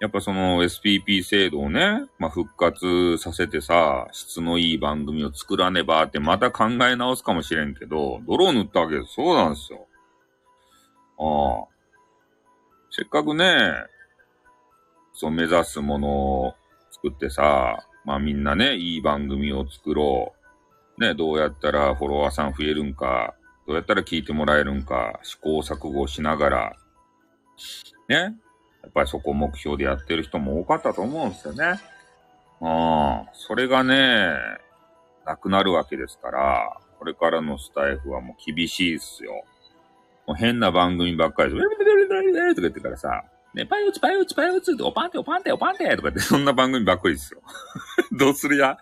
[0.00, 9.14] やっぱその SPP 制度をね、まあ、復活させてさ、質のいい番組を作らねばってまた考え直すかもしれんけど、泥を塗ったわけです。
[9.14, 9.86] そうなんですよ。
[11.18, 11.80] ああ。
[12.90, 13.44] せっかくね、
[15.20, 16.54] そう目指すものを
[16.90, 20.32] 作ってさ、まあみんなね、いい番組を作ろ
[20.98, 21.00] う。
[21.02, 23.34] ね、どうやったらフォロワーさん増えるんか、
[23.66, 26.76] どうやったら聞いてもらえるんか、試行錯誤しながら、
[28.08, 28.28] ね、や
[28.88, 31.78] っぱりそこを目標でやってる人も多かったと思うんですよね。
[32.62, 33.26] うん。
[33.34, 34.32] それがね、
[35.26, 39.44] なくなるわけですから、これからのスタイフはもう厳しいっすよ。
[40.26, 43.22] もう変な番組ばっかりで、とか言ってからさ、
[43.54, 47.42] ね、パイ打つ、パイ打つ、パイ打つって、おパンテ、おパンテ、おパンテとかって、そんな番組ばっかりですよ。
[48.16, 48.78] どうするや？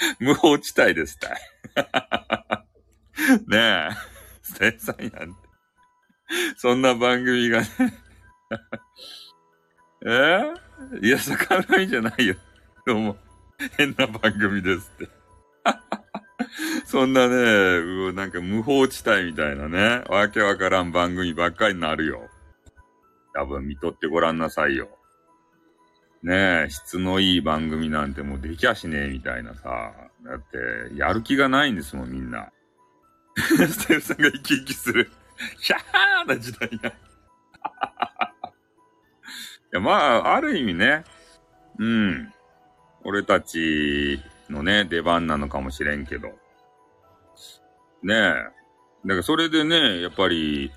[0.20, 1.40] 無法地帯ですたい。
[3.48, 3.90] ねえ。
[4.42, 5.36] スタイさんやん。
[6.56, 7.66] そんな番組がね
[10.06, 10.08] え？
[10.08, 12.36] ー、いや、逆らいじゃないよ。
[12.86, 13.16] どうも。
[13.76, 15.08] 変な番組ですって。
[16.86, 22.30] そんなね、うなんか無法地帯みたいなね、わけわからん番組ばっかりになるよ。
[23.38, 24.88] 多分見とってごらんなさいよ。
[26.24, 29.92] ねえ、質のいい番組なんてもうできやしねえみたいなさ。
[30.24, 32.50] だって、やる気がないんですもん、みんな。
[33.38, 35.12] ステフさんが生き生きする。
[35.58, 36.88] ヒャーな時代が。
[36.90, 36.92] い
[39.70, 41.04] や、まあ、ある意味ね、
[41.78, 42.34] うん。
[43.04, 44.20] 俺たち
[44.50, 46.30] のね、出番なのかもしれんけど。
[48.02, 48.14] ねえ。
[48.14, 48.52] だか
[49.06, 50.72] らそれでね、やっぱり、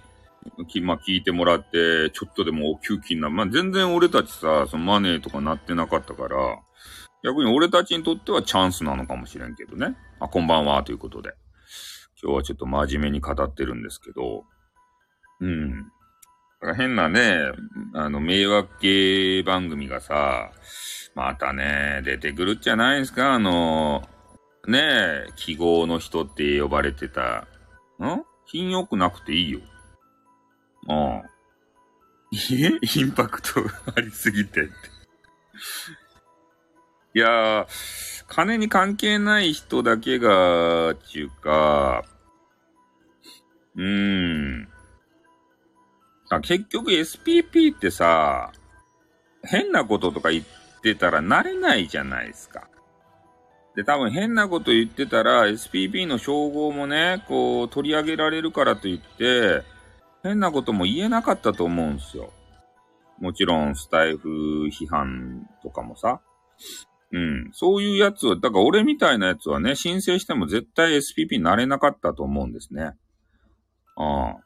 [0.67, 6.37] き、まあ、聞いてもらって、ちょっとでもお給金な、まあ、全然俺たちさ、そのマネーとかなってなかったから、
[7.23, 9.95] 逆に俺たちにとってはチャンスなのかもしれんけどね。
[10.19, 11.33] あ、こんばんは、ということで。
[12.21, 14.43] 今日はちょっと真面目に語ってるんですけど、
[15.39, 15.79] うん。
[15.79, 15.85] だ
[16.61, 17.37] から変なね、
[17.93, 20.51] あの、迷惑系番組がさ、
[21.15, 23.33] またね、出てくるっちゃないですか？
[23.33, 24.07] あの、
[24.67, 27.47] ね、記号の人って呼ばれてた。
[27.99, 28.23] ん？
[28.45, 29.59] 品良くなくていいよ。
[30.87, 31.23] うん。
[32.31, 33.61] いえインパクト
[33.95, 34.71] ありすぎてって。
[37.13, 37.67] いやー、
[38.27, 42.05] 金に関係ない人だけが、ちゅうか、
[43.75, 44.67] うーん。
[46.29, 48.53] あ結局 SPP ってさ、
[49.43, 50.45] 変なこととか言っ
[50.81, 52.69] てたら慣れないじゃないですか。
[53.75, 59.63] で、多分変なこと言ってたら SPP の称号もね、こう取り上げられるからといって、
[60.23, 62.31] 変なことも言えなかったと思うんすよ。
[63.19, 66.21] もちろん、スタイフ批判とかもさ。
[67.11, 67.49] うん。
[67.53, 72.91] そういうやつは、だから俺みたいなやつはね、申請しても絶対 SPP になれなかったと思うんですね。
[73.95, 74.37] ああ。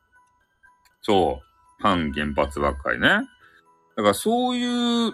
[1.01, 1.45] そう。
[1.79, 3.07] 反原発ばっかりね。
[3.95, 5.11] だからそういう、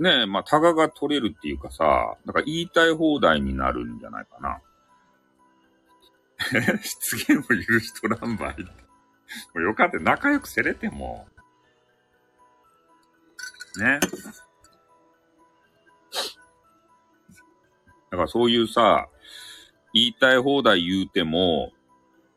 [0.00, 4.60] ねえまあ、タガが取れるっていうかさ、だか言いたい放題になるんじゃないかな。
[6.80, 8.56] 失言を許しとらんばい。
[9.54, 9.98] もうよかった。
[9.98, 11.26] 仲良くせれても。
[13.78, 14.00] ね。
[18.10, 19.08] だからそういうさ、
[19.92, 21.72] 言いたい放題言うても、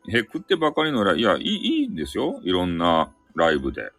[0.10, 2.40] へ食ってばかりのライブ、いや、いい、いいんですよ。
[2.44, 3.92] いろんなライブで。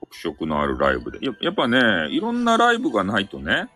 [0.00, 1.24] 特色のあるライブで。
[1.24, 3.68] ややっぱね、いろんなライブがないとね、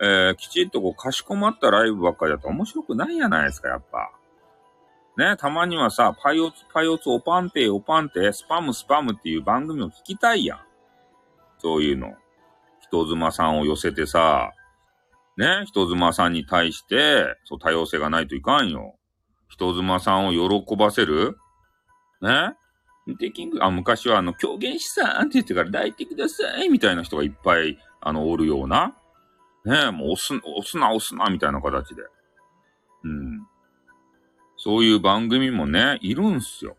[0.00, 4.10] えー、きちっとこう、かしこまったライブばっかりだと面白くないじゃないですか、やっぱ。
[5.16, 10.60] ね、たまにはさ、パイオツ、パイオツ、オパンテ、オパンテ、スパム、スパムっていう番組を聞きたいやん。
[11.58, 12.14] そういうの。
[12.80, 14.52] 人妻さんを寄せてさ、
[15.36, 18.96] ね、人妻さんに対して、そう、多様性がないといかんよ。
[19.48, 21.36] 人妻さんを喜ばせる？
[22.22, 22.54] ね？
[23.18, 28.94] テキング、あ、昔はあの、狂言師さんって言ってから抱いてくださいみたいな人がいっぱい、あの、おるような。
[29.64, 32.02] ねもう押す、押すな、押すな、みたいな形で。
[33.04, 33.46] うん。
[34.64, 36.76] そういう番組もね、いるんすよ。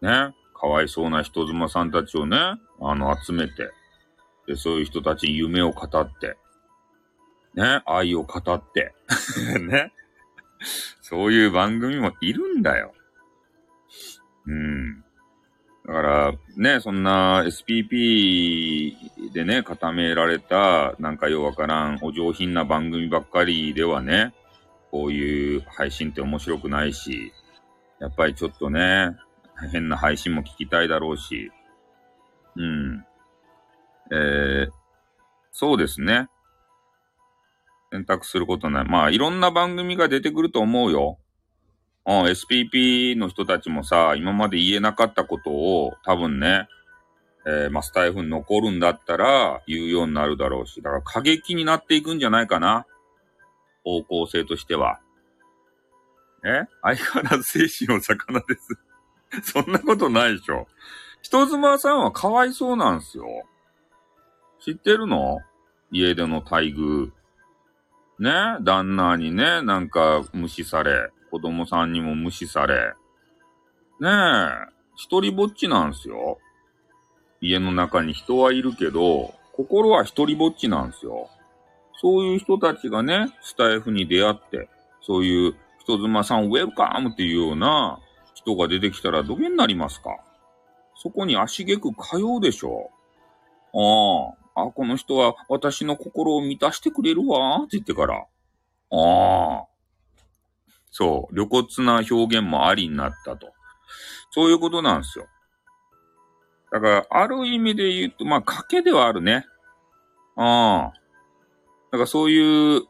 [0.00, 0.34] ね。
[0.58, 2.38] かわいそうな人妻さんたちをね、
[2.80, 3.70] あの、集めて。
[4.46, 6.38] で、そういう人たちに夢を語って。
[7.54, 7.82] ね。
[7.84, 8.94] 愛を語って。
[9.60, 9.92] ね。
[11.02, 12.94] そういう番組もいるんだよ。
[14.46, 15.02] うん。
[15.84, 18.94] だから、ね、そんな SPP
[19.34, 24.32] でね、固められた、なんかようわからん、お上品な番組ばっかりではね、
[24.92, 27.32] こういう配信って面白くないし、
[27.98, 29.16] やっぱりちょっとね、
[29.72, 31.50] 変な配信も聞きたいだろうし、
[32.56, 33.04] うん。
[34.12, 34.70] えー、
[35.50, 36.28] そうですね。
[37.90, 38.84] 選択することない。
[38.84, 41.18] まあ、いろんな番組が出てくると思うよ。
[42.04, 46.68] うん、SPP の人たちもさ、今まで言えなかったことを多分ね、
[47.46, 52.84] えー、まあ、スタイフに残るんだったら言うようになるだろうし、だから過激になっていくんじゃないかな。
[53.84, 55.00] 方向性としては。
[56.44, 56.64] え？
[56.82, 58.78] 相変わらず精神を魚です。
[59.52, 60.66] そんなことないでしょ。
[61.22, 63.26] 人妻さんはかわいそうなんですよ。
[64.60, 65.38] 知ってるの？
[65.90, 67.12] 家での待遇。
[68.18, 68.58] ね？
[68.60, 71.10] 旦那にね、なんか無視され。
[71.30, 72.94] 子供さんにも無視され。
[74.00, 74.08] ね？
[74.08, 76.38] え、一人ぼっちなんですよ。
[77.40, 81.28] 家の中に人はいるけど、心は一人ぼっちなんですよ。
[82.02, 84.68] そういう人たちがね、スタイフに出会って、
[85.00, 88.00] そういう人妻さんウェルカムっていうような
[88.34, 90.10] 人が出てきたらどげになりますか？
[90.96, 92.90] そこに足げく通うでしょ
[94.54, 98.16] ああ、あ、この人は私の心を満たしてくれるわって言ってから。
[98.16, 98.24] あ
[98.90, 99.64] あ、
[100.90, 103.52] そう、露骨な表現もありになったと。
[104.32, 105.26] そういうことなんですよ。
[106.72, 109.44] だから、ある意味で言うと、まあ、賭けではあるね。
[110.36, 111.01] ああ。
[111.92, 112.80] だからそういう、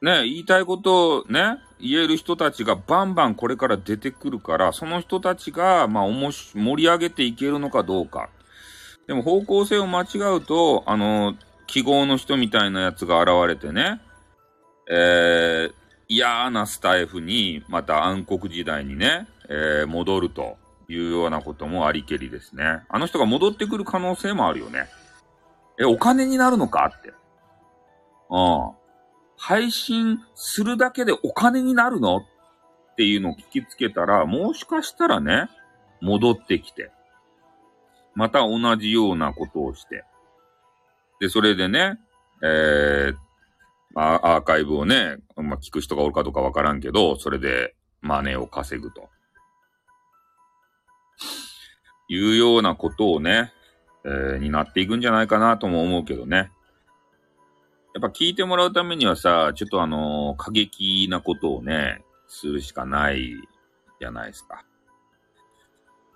[0.00, 8.30] ね、言いたいことをね、言える人たちがバンバンこれから出てくるから、その人たちが、まあ、おもし、盛り上げていけるのかどうか。
[9.08, 11.34] でも方向性を間違うと、あの、
[11.66, 14.00] 記号の人みたいなやつが現れてね、
[14.88, 15.72] えー、
[16.06, 20.58] 嫌なスタイフに、また暗黒時代にね、えー、戻ると
[20.88, 22.84] いうようなこともありけりですね。
[22.88, 24.86] あの人が戻ってくる可能性もあるよね。
[25.80, 27.12] え、お金になるのかって。
[28.30, 28.70] うん。
[29.36, 32.16] 配信するだけでお金になるの？
[32.18, 32.24] っ
[32.96, 35.48] ていうのを聞きつけたら、もしかしたらね、
[36.00, 36.90] 戻ってきて、
[38.14, 40.04] また同じようなことをして、
[41.20, 42.00] で、それでね、
[42.42, 43.16] えー、
[43.94, 49.08] ま、アーカイブをね、まあ、聞く人がおるかどうかわからんけど、それでマネを稼ぐと。
[52.08, 53.52] いうようなことをね、
[54.04, 56.50] えー、になっていくんじゃないかなとも思うけどね。
[57.94, 63.32] やっぱ聞いてもらうためにはさ、ちょっとあのー、過激なことをね、するしかない
[64.00, 64.64] じゃないですか。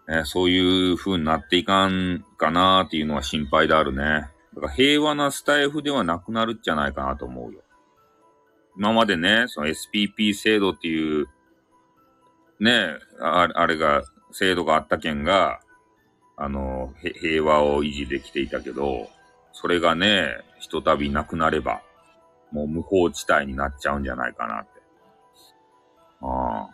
[0.08, 4.28] ね、そういう風になっていかんかなーっていうのは心配であるね。
[4.54, 7.62] だから平和なスタイフではなくなるんじゃないかなと思うよ。
[8.76, 11.26] 今までね、その SPP 制度っていう、
[12.60, 15.60] ね、ああれが、制度があった件が、
[16.36, 19.10] あの、平和を維持できていたけど、
[19.52, 21.82] それがね、ひとたびなくなれば、
[22.50, 24.70] もう無法地帯になっちゃうんじゃないかなって。
[26.20, 26.70] ああ。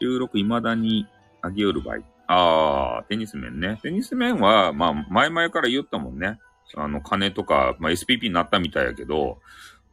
[0.00, 1.06] 収録未だに
[1.42, 1.98] あげよる場合。
[2.26, 3.78] ああ、テニス面ね。
[3.82, 6.38] テニス面は、まあ、前々から言ったもんね。
[6.76, 9.38] あの、金とか、まあ、SPP になったみたいやけど、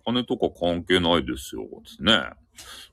[0.05, 2.13] 金とか関係ないですよ、つね。
[2.13, 2.37] あ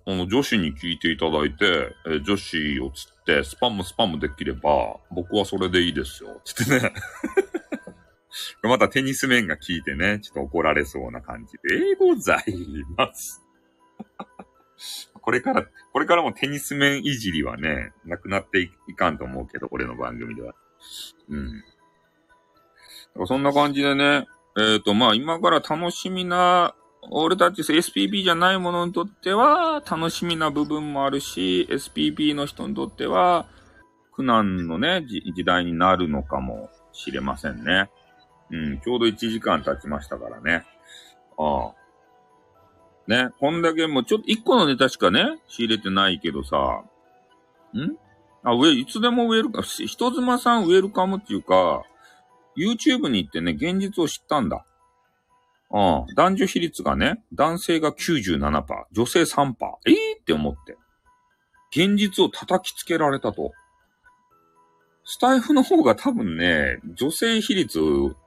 [0.07, 6.93] の、女子に聞いていただいて、え女子をつって、スパムスパムできれば、僕はそれでいいですよ、つってね。
[8.62, 12.54] またテニス面が聞いてね、ちょっと怒られそうな感じでござい
[12.96, 13.42] ます。
[15.20, 20.54] これから、これからもテニス面いじりはね、なくなっていかんと思うけど、俺の番組では。
[21.28, 21.64] うん。
[23.26, 24.26] そんな感じでね、
[24.56, 26.74] えっ、ー、と、まあ今から楽しみな、
[27.10, 33.46] 俺たち SPB じゃないものにとっては楽しみな部分もあるし、SPB の人にとっては
[34.12, 37.90] 苦難のね、時代になるのかもしれませんね。
[38.51, 40.64] うん、ちょうど1時間経ちましたからね。
[41.38, 41.74] ああ。
[43.07, 46.84] ね、こんだけもうちょっと1個のネタしかね、仕入れてないけどさ、
[47.74, 47.96] ん？
[48.44, 51.82] あ、上、いつでもウェルカム、人妻さんウェルカムっていうか、
[52.57, 54.64] YouTube に行ってね、現実を知ったんだ。
[55.70, 56.07] うん。
[56.14, 59.55] 男女比率がね、男性が97%、女性3%。
[59.86, 60.76] ええー、って思って。
[61.70, 63.53] 現実を叩きつけられたと。
[65.11, 67.80] スタイフの方が多分ね、女性比率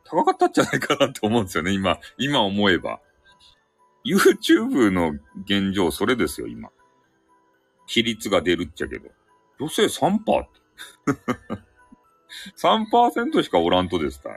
[0.04, 3.00] 高かったんじゃないかなと思うんですよね、今、今思えば。
[4.04, 5.12] YouTube の
[5.46, 6.70] 現状、それですよ、今。
[7.86, 9.12] 比率が出るっちゃけど。
[9.60, 10.60] 女性3%って。
[12.58, 14.34] 3%しかおらんとですたい。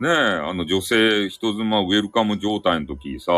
[0.00, 3.32] ねえ、あの女性人妻ウェルカム状態の時さ、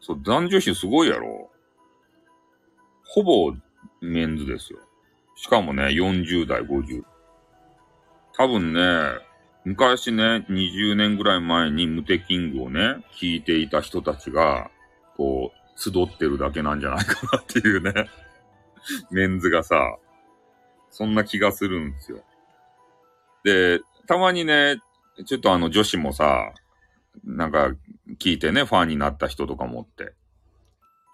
[0.00, 1.50] そう、男女比すごいやろ。
[3.02, 3.54] ほぼ
[4.02, 4.80] メンズですよ。
[5.40, 7.02] しかもね、40代、50。
[8.36, 8.80] 多分ね、
[9.64, 14.70] 昔ね、20年ぐらい前にムテキングをね、聞いていた人たちが、
[15.16, 18.10] こう、集ってるだけなんじゃないかなっていうね。
[19.10, 19.96] メンズがさ、
[20.90, 22.22] そんな気がするんですよ。
[23.42, 24.76] で、たまにね、
[25.24, 26.52] ちょっとあの女子もさ、
[27.24, 27.70] なんか
[28.18, 30.12] 聞いてね、ファンになった人とかもって。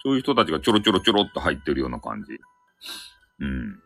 [0.02, 2.32] そういう人たちがちょろちょろちょろっと入ってるような感じ。
[3.38, 3.85] うん。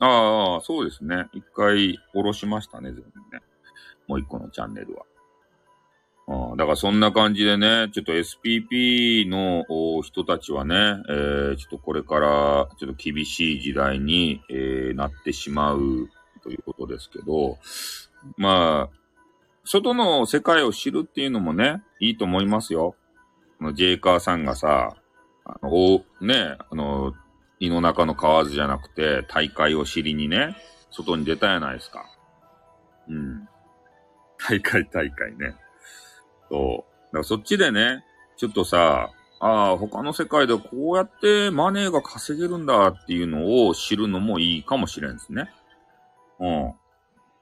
[0.00, 1.28] ああ、そうですね。
[1.32, 3.42] 一回下ろしましたね、全部ね。
[4.08, 5.04] もう一個のチャンネルは。
[6.26, 9.64] あだからそんな感じでね、ちょっと SPP の
[10.02, 10.74] 人たちはね、
[11.08, 16.08] えー、ちょっとこれからちょっと厳しい時代に、えー、なってしまう
[16.42, 17.58] ということですけど、
[18.36, 18.96] まあ、
[19.64, 22.94] 外の世界を知るっていうのもね、いいと思いますよ。
[23.58, 24.96] このジェイカーさんがさ、
[25.44, 27.12] あの、ね、あの、
[27.60, 30.56] 胃の中の蛙じゃなくて、大会を知りにね、
[30.90, 32.06] 外に出たやないですか。
[33.08, 33.48] うん。
[34.38, 35.54] 大会大会ね。
[36.48, 37.06] そう。
[37.06, 38.04] だからそっちでね、
[38.36, 45.50] ちょっとさ、ああ、他の世界でこうやってマネーが稼げるんだっていうのを知るのもいいかもしれんですね。
[46.40, 46.74] うん。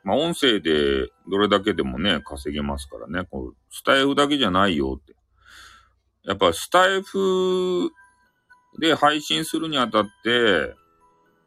[0.04, 3.26] まあ、音声でどれだけでもね、稼げますからね。
[3.30, 5.14] こうスタイフだけじゃないよって。
[6.24, 7.90] やっぱスタイフ
[8.78, 10.74] で配信するにあたって、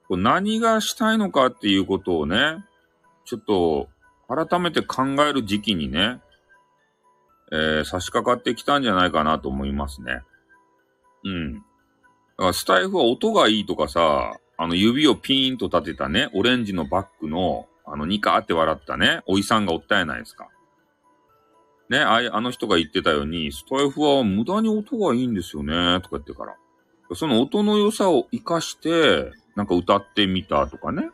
[0.07, 2.65] こ何がしたいのかっていうことをね、
[3.25, 3.87] ちょっと
[4.27, 6.21] 改めて考える時期にね、
[7.51, 10.21] えー、差し掛かってきたんじゃないかなと思いますね。
[11.23, 11.55] うん。
[11.55, 11.61] だ
[12.37, 20.49] からスタイフは音がいいとかさ、あの指をピーンと立てたね、オレンジのバッグの、あのニカーって笑ったね、おいさんがおったやないですか。
[21.89, 26.55] ね、ああの人が言ってたように、スタイフは無駄に音がいいんですよね、とか言ってから。
[27.15, 31.09] その音の良さを活かして、なんか歌ってみたとかね。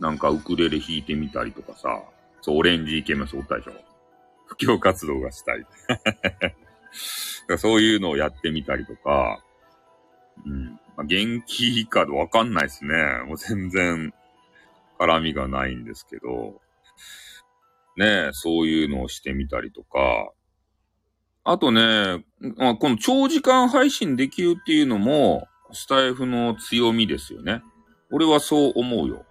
[0.00, 2.02] なんかウクレレ弾いてみたりとかさ。
[2.40, 3.72] そう、オレンジイケメンそうったでしょ。
[4.46, 5.66] 布教活動がしたい。
[7.58, 9.42] そういうのをやってみたりとか、
[10.44, 10.80] うん。
[10.96, 12.94] まあ、元気かわかんないですね。
[13.26, 14.12] もう全然
[14.98, 16.60] 絡みがないんですけど、
[17.96, 20.32] ねそういうのをしてみたりとか、
[21.44, 22.24] あとね、
[22.56, 27.62] まあ、この長時間配信できるっていうのも、スタイフの強みですよね。
[28.10, 29.24] 俺はそう思うよ。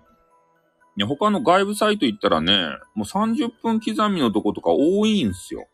[0.96, 5.68] ね、他の外部サイト行ったらね、もう30分刻みのとことか多いんすよ。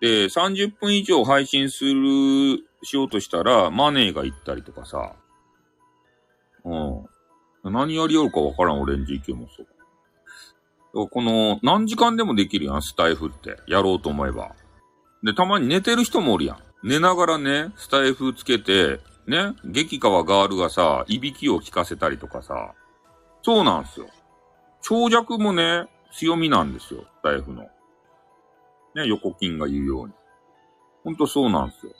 [0.00, 5.14] で、30分以上配信する、しようとしたら、マネーが行ったりとかさ。
[6.64, 6.74] う
[7.70, 7.72] ん。
[7.72, 9.62] 何やりよるかわからん、オレンジ池もそ
[11.02, 11.08] う。
[11.08, 13.58] この、何時間でもできるやん、スタイフって。
[13.68, 14.56] やろうと思えば。
[15.22, 16.58] で、たまに寝てる人もおるやん。
[16.82, 22.74] 寝ながらね、スタイフつけて、ね、激川ガールがさ、いびきを聞かせたりとかさ、
[23.42, 24.08] そうなんすよ。
[24.82, 27.62] 長尺もね、強みなんですよ、スタイフの。
[28.94, 30.12] ね、横金が言うように。
[31.04, 31.92] ほんとそうなんですよ。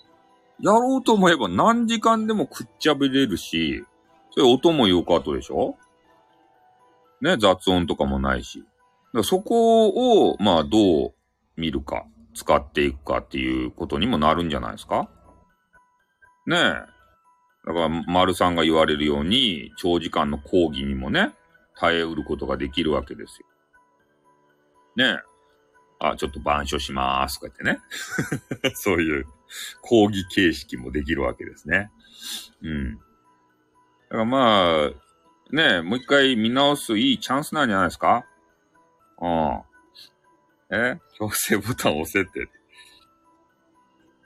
[0.61, 3.85] やろうと思えば何時間でもくっちゃべれるし、
[4.33, 5.77] それ音もよかとでしょ？
[7.21, 8.65] ね、雑音とかもないし。
[9.23, 11.15] そこを、まあ、どう
[11.57, 12.05] 見るか。
[12.35, 15.09] 使っていくかっていうことにもなるんじゃないですか？
[16.47, 16.61] ねえ。
[17.65, 21.33] だから、丸さんが言われるように、長時間の講義にもね、
[21.77, 23.47] 耐えうることができるわけですよ。
[24.97, 25.19] ねえ。
[26.01, 27.39] あ、ちょっと板書しまーす。
[27.39, 28.75] とか言ってね。
[28.75, 29.27] そういう
[29.81, 31.93] 講義形式もできるわけですね。
[32.63, 32.97] うん。
[32.97, 33.03] だ
[34.11, 34.91] からまあ、
[35.55, 38.25] ねえもう一回見直すいいチャンスなんじゃないですか？
[39.21, 39.63] うん。
[40.73, 40.99] え？
[41.19, 42.49] 強制ボタン押せって。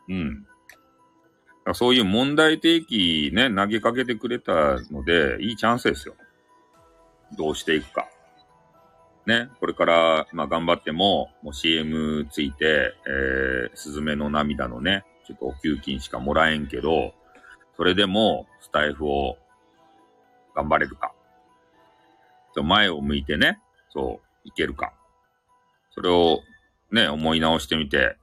[0.08, 0.46] うん。
[1.74, 6.14] そういう問題提起ね、投げかけてくれたので、いいチャンスですよ。
[7.36, 8.08] どうしていくか。
[9.26, 17.12] ね、これから、まあ、頑張っても、もう CM ついて、えー、スズメの涙のね、ちょっとお給金しかもらえんけど、
[17.76, 19.36] それでも、スタイフを
[20.54, 21.12] 頑張れるか。
[22.62, 24.94] 前を向いてね、そう、いけるか。
[25.96, 26.42] それを
[26.92, 28.16] ね、思い直してみて、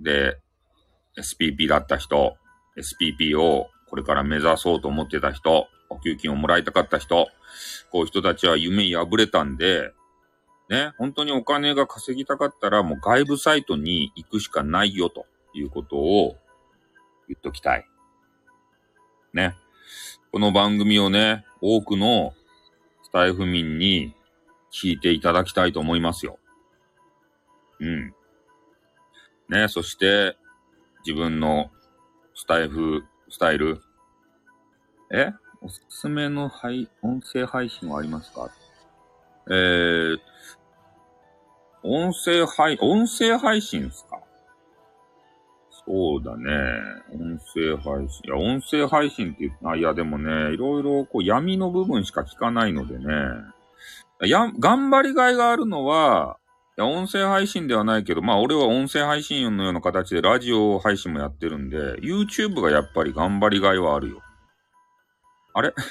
[0.00, 0.38] で、
[1.16, 2.36] SPP だった人、
[2.76, 7.28] SPP をこれから目指そうと思ってた人、お給金をもらいたかった人、
[7.92, 9.92] こういう人たちは夢破れたんで、
[10.68, 16.36] ね、本当にお金が稼ぎたかったらもう外部サイトに行くしかないよということを
[17.28, 17.86] 言っときたい。
[19.32, 19.54] ね。
[20.32, 22.32] この番組をね、多くの
[23.04, 24.14] スタイフ民に
[24.72, 26.38] 聞いていただきたいと思いますよ。
[27.82, 28.14] うん。
[29.48, 30.36] ね、そして、
[31.04, 31.70] 自分の
[32.34, 33.82] スタイフ、スタイル。
[35.12, 35.32] え？
[35.60, 38.50] おすすめの配、音声配信はありますか？
[39.48, 40.18] えー、
[41.82, 44.20] 音声配、音声配信ですか？
[45.84, 46.50] そうだね。
[47.12, 48.22] 音声配信。
[48.24, 53.04] いや、音声配信って言う、あ、いや、でもね、いろいろこう闇の部分しか聞かないのでね。
[54.20, 56.38] や、頑張りがいがあるのは、
[56.76, 64.22] や、音声配信ではないけど、まあ俺は音声配信のような形でラジオ配信もやってるんで、YouTube がやっぱり頑張りがいはあるよ。
[65.54, 65.74] あれ？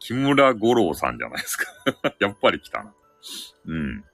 [0.00, 1.64] 木村五郎さんじゃないですか
[2.20, 2.92] やっぱり来たな。
[3.66, 4.04] うん。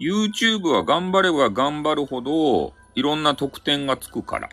[0.00, 4.48] YouTube は頑張れば頑張るほど、いろんな特典がつくから。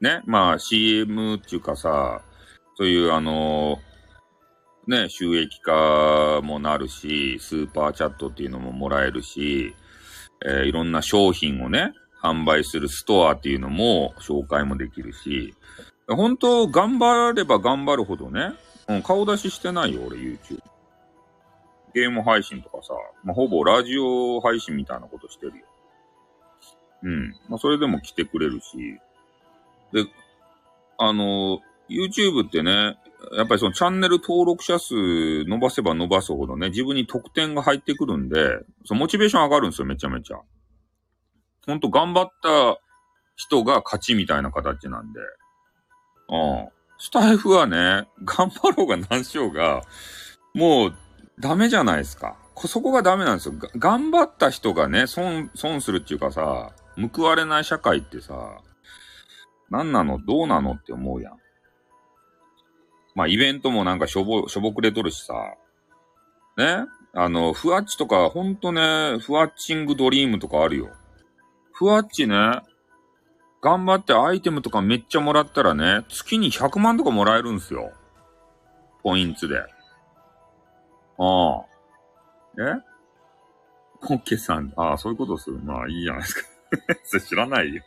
[0.00, 0.22] ね？
[0.26, 2.20] まあ CM っていうかさ、
[2.76, 3.93] そういうあのー
[4.86, 9.74] ね、収益化もなるし、スーパーチャットっていうのももらえるし、
[10.44, 15.54] えー、いろんな商品をね、販売するストアっていうのも紹介もできるし、
[16.08, 18.52] 本当頑張れば頑張るほどね、
[18.88, 20.60] うん、顔出ししてないよ、俺 YouTube。
[21.94, 25.64] ゲーム配信とかさ、まあ、ほぼラジオ配信みたいなことしてるよ。
[27.04, 27.30] うん。
[27.48, 28.98] まあ、それでも来てくれるし。
[29.92, 30.04] で、
[30.98, 32.98] あの、YouTube ってね、
[33.36, 40.38] やっぱりそのチャンネル登録者数伸ばせば伸ばすほどね、自分に得点が入ってくるんで、そのモチベーション上がるんですよ、めちゃめちゃ。
[41.66, 42.78] ほんと頑張った
[43.36, 45.20] 人が勝ちみたいな形なんで。
[46.28, 46.68] うん。
[46.98, 49.82] スタイフはね、頑張ろうが何しようが、
[50.54, 50.94] もう
[51.40, 52.36] ダメじゃないですか。
[52.56, 53.54] そこがダメなんですよ。
[53.76, 56.72] 頑張った人がね、損、損するっていうかさ、
[57.14, 58.60] 報われない社会ってさ、
[59.70, 60.20] 何なの？
[60.24, 60.72] どうなの？
[60.72, 61.32] って思うやん。
[63.14, 65.34] まあ、イベントもなんかしょぼ、しょぼくれとるしさ。
[66.56, 66.86] ね？
[67.12, 70.90] あの、ふわっちとか、ほんとね、ふわっチングドリームとかあるよ。
[71.72, 72.34] ふわっちね、
[73.62, 77.92] 頑張ってアイテムとかめっちゃもらったらね、月に100万とかもらえるんすよ。
[79.02, 79.58] ポイントで。
[79.58, 79.64] あ
[81.18, 81.64] あ。
[82.58, 82.94] え？
[84.00, 85.58] コッケさん、ああ、そういうことする。
[85.60, 86.42] まあいいじゃないですか。
[87.04, 87.82] それ知らないよ。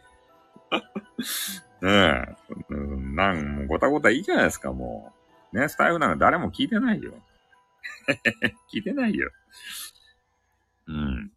[1.82, 2.36] ねえ。
[2.70, 5.17] うん、なん、ごたごたいいじゃないですか、もう。
[5.54, 7.14] ね、スタイフなんか誰も聞いてないよ。
[8.74, 9.30] 聞いてないよ。
[10.88, 11.32] うん。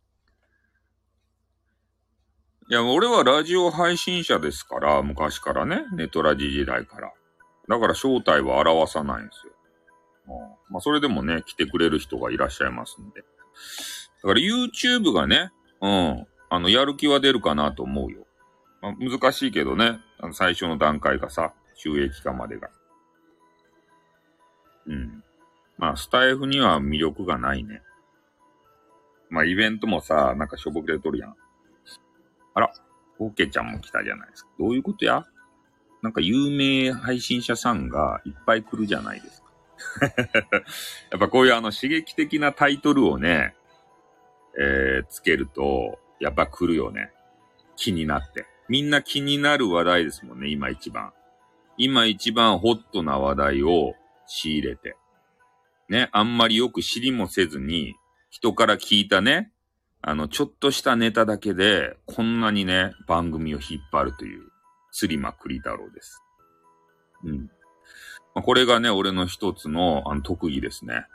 [2.68, 7.12] いや、俺はラジオ配信者ですから、昔からね、ネトラジ時代から。
[7.68, 9.52] だから正体は表さないんですよ。
[10.28, 13.22] うんまあ、それでもね、来てくれる人がいらっしゃいますんで。
[13.22, 13.26] だ
[14.28, 15.50] から YouTube がね、
[15.80, 18.26] うん、あの、やる気は出るかなと思うよ。
[18.80, 22.70] まあ、難しいけどね、あの最初の段階がさ、収益化までが。
[24.90, 25.24] うん。
[25.78, 27.80] まあ、スタイフには魅力がないね。
[29.30, 31.36] まあ、イベントもさ、なんかしょぼくれとるやん。
[32.52, 32.72] あら、
[33.18, 34.50] オーケーちゃんも来たじゃないですか。
[34.58, 35.24] どういうことや？
[36.02, 39.50] なんか有名配信者さんがいっぱい来るじゃないですか。
[41.10, 43.54] やっぱこういうあの刺激的なタイトルをね、
[44.58, 47.12] えー、つけると、やっぱ来るよね。
[47.76, 48.46] 気になって。
[48.68, 51.12] みんな気になる話題ですもんね、今一番。
[51.76, 53.94] 今一番ホットな話題を
[54.31, 54.97] 仕入れて。
[55.89, 57.97] ね、あんまりよく知りもせずに、
[58.31, 59.52] 人から聞いたね、
[60.02, 64.48] あの、ちょっとしたネタだけで、こんなにね、番組を引っ張るという、
[64.93, 66.23] 釣りまくり太郎です。
[67.24, 67.51] うん。
[68.35, 71.07] まあ、これがね、俺の一つの、あの、特技ですね。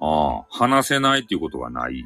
[0.00, 2.04] ああ、話せないっていうことがない。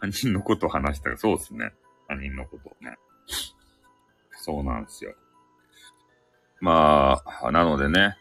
[0.00, 1.72] 他人のことを話したら、そうですね。
[2.06, 2.98] 他人のことをね。
[4.36, 5.14] そうなんですよ。
[6.60, 8.16] まあ、なのでね、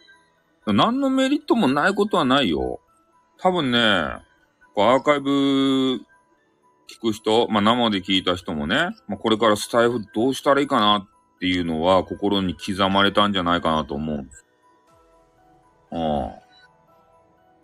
[0.74, 2.80] 何のメリットもないことはないよ。
[3.38, 14.46] 多分ね、アーカイブ聞く人、まあ生で聞いた人もね、まあ、これからスタイフどうしたらいいかなっていうのは心に刻まれたんじゃないかなと思うんです。
[15.92, 16.00] うん。
[16.00, 16.36] だ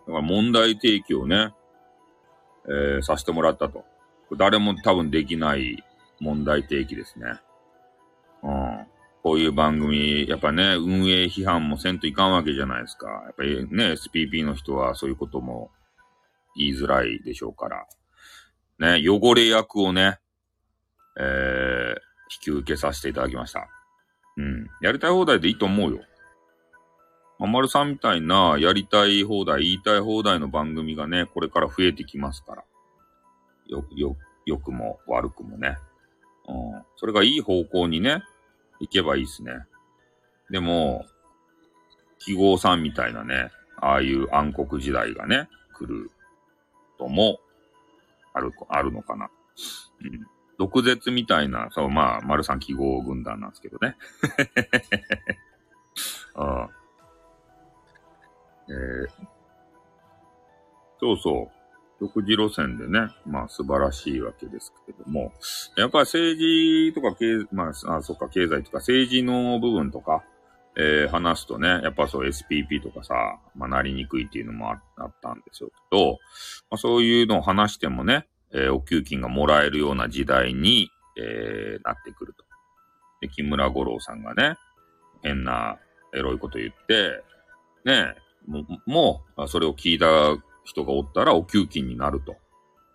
[0.06, 1.54] から問題提起をね、
[2.68, 3.84] えー、させてもらったと。
[4.38, 5.84] 誰も多分できない
[6.20, 7.26] 問題提起ですね。
[8.44, 8.88] うん。
[9.26, 13.08] こういう番組、やっぱね、運営批判もせんといかんわけじゃないですか。
[13.08, 15.72] やっぱりね、SPP の人はそういうことも
[16.56, 17.88] 言いづらいでしょうから。
[18.78, 20.20] ね、汚れ役をね、
[21.18, 22.00] えー、
[22.32, 23.68] 引き受けさせていただきました。
[24.38, 24.68] うん。
[24.80, 26.02] やりたい放題でいいと思うよ。
[27.40, 32.64] ままるさんみたいな、やりたい放題、言いたい放題の番組がね、これから増えてきますから。
[33.70, 35.80] よ、よ、良くも悪くもね。
[36.48, 36.84] うん。
[36.98, 38.22] それがいい方向にね、
[38.80, 39.66] 行けばいいっすね。
[40.50, 41.06] でも、
[42.20, 46.12] 記号さんみたいなね、ああいう暗黒時代がね、来る
[46.98, 47.40] とも、
[48.34, 49.30] ある、あるのかな。
[50.02, 50.26] うん。
[50.58, 53.96] 毒舌みたいな、そう、まあ、丸三記号軍団なんですけどね。
[56.36, 56.70] あ
[58.68, 59.08] えー、
[61.00, 61.55] そうそう。
[62.00, 65.32] 独自路線でね、まあ素晴らしいわけですけれども、
[65.78, 70.24] やっぱり政治とか経、まあ、あ、そっか、経済とか政治の部分とか、
[70.78, 76.18] えー、話すとね、やっぱそう SPP とかさ、まあなりにくいっていうのもあったんですよけど、
[76.70, 82.44] まあ、そういうのを話してもね、えー、お給金がもらえるような時代に、えー、なってくると。
[83.22, 84.58] で、木村五郎さんがね、
[85.24, 85.78] 変な
[86.14, 87.24] エロいこと言って、
[87.86, 88.16] ね、
[88.46, 90.08] も、もうそれを聞いた
[90.66, 92.36] 人がおったらお給金になると。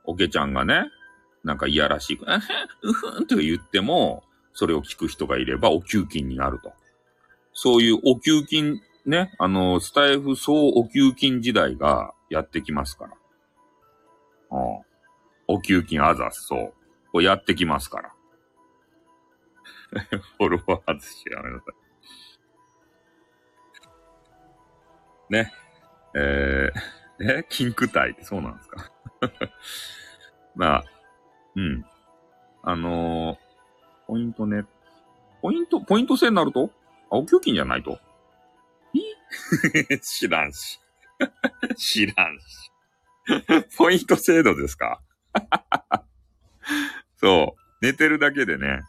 [0.04, 0.90] おけちゃんがね、
[1.44, 2.26] なんかいやらしく、
[2.82, 6.72] うふんと言っても、それを聞く人がいればお給金になると。
[7.52, 13.12] そういうお給金、ね、あの、スタイフ総お給金時代がやってきますから。
[14.50, 14.80] うん。
[15.46, 16.72] お給金あざす、そう。
[17.12, 18.14] こうやってきますから。
[20.38, 21.64] フォロワー外しやめなさ
[25.28, 25.32] い。
[25.32, 25.52] ね。
[26.14, 28.90] えーえ金躯体ってそうなんですか
[30.54, 30.84] まあ、
[31.56, 31.84] うん。
[32.62, 33.38] あのー、
[34.06, 34.64] ポイントね。
[35.42, 36.70] ポイント、ポイント制になると？
[37.10, 37.98] 青給金じゃないと？
[39.88, 39.98] え？
[40.00, 40.80] 知らんし。
[41.76, 42.72] 知らんし。
[43.76, 45.00] ポイント制度ですか？
[47.16, 47.84] そう。
[47.84, 48.80] 寝てるだけでね。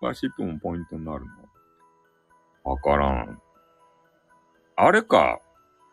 [0.00, 1.24] バシップもポイントになる
[2.64, 2.70] の？
[2.72, 3.42] わからん。
[4.76, 5.40] あれか。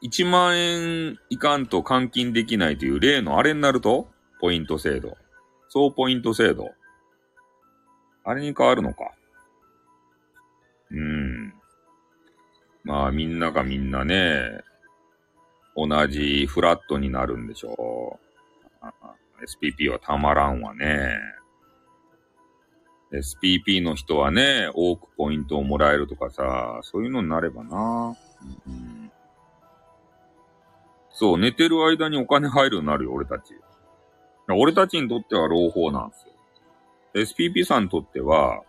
[0.04, 4.08] 1万円いかんと換金できないという例のあれになると、
[4.40, 5.18] ポイント制度。
[5.70, 6.72] 総ポイント制度。
[8.24, 9.12] あれに変わるのか。
[10.92, 11.54] うーん。
[12.84, 14.62] まあみんながみんなね、
[15.76, 18.26] 同じフラットになるんでしょう。
[19.44, 21.18] SPP はたまらんわね。
[23.12, 28.16] SPP の人はね、多くポイントをもらえるとかさ、そういうのになればな。
[28.68, 29.05] うん
[31.16, 33.56] そう、寝てる間にお金入るようになるよ、俺たち。
[34.50, 37.50] 俺たちにとっては朗報なんですよ。
[37.50, 38.62] SPP さんにとっては、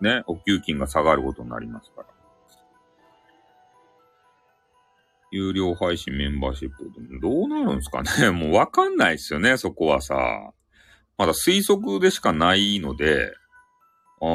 [0.00, 2.06] ね、お給金が下がることになりますから。
[5.30, 10.52] 有料配信メンバーシップ、どうなるんですかね もうわかんないっすよね、そこはさ。
[11.18, 13.30] まだ推測でしかないので、
[14.22, 14.28] うん。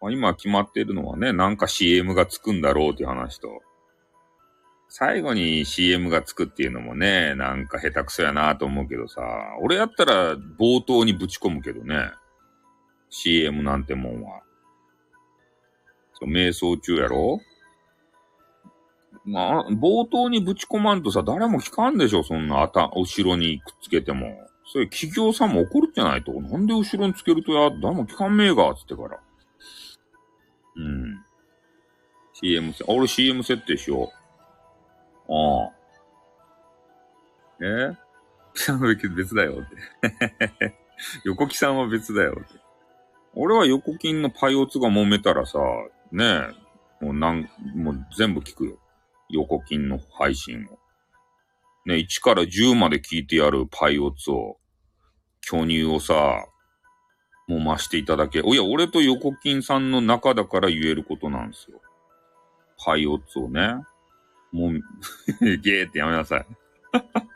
[0.00, 3.60] まあ、今決まってるのはね、なんか CM がつくんだろうっていう話と、
[4.92, 9.22] 最後に CM がつくっていうのもね、なんか下手くそやなと思うけどさ、
[9.62, 12.10] 俺やったら冒頭にぶち込むけどね。
[13.08, 14.42] CM なんてもんは。
[16.14, 17.40] そう、瞑想中やろ？
[19.24, 24.26] まあ、冒頭にぶち込まんとさ、誰も聞かんでしょ、そんな、あた、後ろにくっつけても。
[24.72, 26.32] そういう企業さんも怒るんじゃないと。
[26.32, 29.20] なんで後ろにつけるとや、誰も聞かんめえが、つってから。
[30.76, 31.24] うん。
[32.32, 34.19] CM、俺 CM 設定しよう。
[35.30, 35.72] ああ。
[37.62, 37.96] え？
[38.54, 39.70] さんは別だよっ
[40.58, 40.76] て。
[41.24, 42.60] 横木さんは別だよって。
[43.34, 45.58] 俺は横金のパイオツが揉めたらさ、
[46.10, 46.24] ね
[47.00, 48.78] え、もうなん、もう全部聞くよ。
[49.28, 50.78] 横金の配信を。
[51.86, 54.58] ね、1から10まで聞いてやるパイオツを、
[55.40, 56.46] 巨乳をさ、
[57.46, 58.42] もう増していただけ。
[58.42, 61.80] おや、俺と横金さんの中だから言えることなんですよ。
[62.84, 63.76] パイオツをね。
[64.52, 64.72] もう、
[65.58, 66.46] ゲーってやめなさい。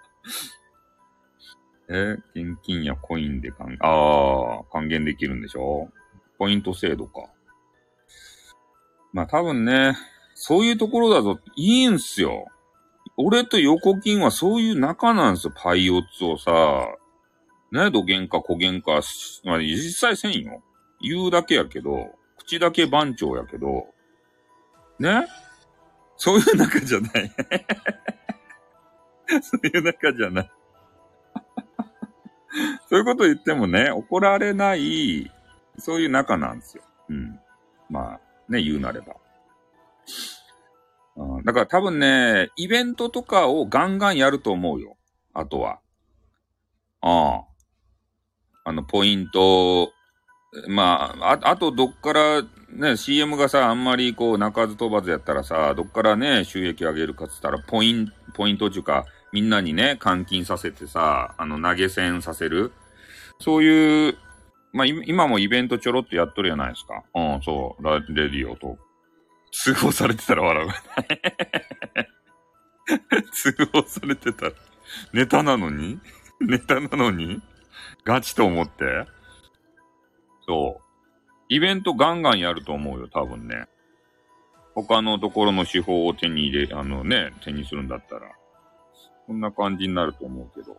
[1.89, 5.91] え現金やコインで還、ああ、還元できるんでしょ？
[6.39, 7.29] ポイント制度か。
[9.13, 9.97] まあ多分ね、
[10.35, 12.47] そういうところだといいんすよ。
[13.17, 16.51] 俺と横金はそういう仲なんですよ、パイオツをさ。
[17.71, 19.01] ね、土幻か小幻か、
[19.45, 20.63] まあ実際せんよ。
[21.01, 23.87] 言うだけやけど、口だけ番長やけど、
[24.99, 25.27] ね？
[26.17, 27.33] そういう仲じゃない。
[29.43, 30.51] そういう仲じゃない。
[32.89, 35.31] そういうこと言ってもね、怒られない、
[35.79, 36.85] そういう仲なんですよ。
[37.09, 37.41] うん。
[37.91, 39.17] まあ、ね、言うなれば。
[41.17, 44.97] うん、だから多分ね、イベントとかをガンガンやると思うよ。
[45.33, 45.81] あとは。
[47.01, 47.45] ああ。
[48.67, 49.93] あの、ポイント、
[50.69, 62.73] まあ、あ、あとどっからね、CM がさ、あんまりこう、鳴かず飛ばずやったらさ、どっからね、収益上げるかっつったら、ポイン、ポイントっていうか、みんなにね、換金させてさ、あの、投げ銭させる。
[63.41, 64.17] そういう、
[64.73, 67.05] まあ、今もイベントちょろっとやっとるやないですか。
[67.15, 68.79] うん、そう、ラレディオと。
[69.53, 70.69] 通報されてたら笑う。
[73.33, 74.53] 通報されてたら。
[75.13, 76.01] ネタなのに？
[76.41, 77.41] ネタなのに？
[78.05, 79.07] ガチと思って
[80.47, 80.85] そう。
[81.49, 83.67] イベントガンガンやると思うよ、多分ね。
[84.75, 88.23] 他のところの手法を手に入れ、あのね、手にするんだったら。
[89.27, 90.77] そんな感じになると思うけど。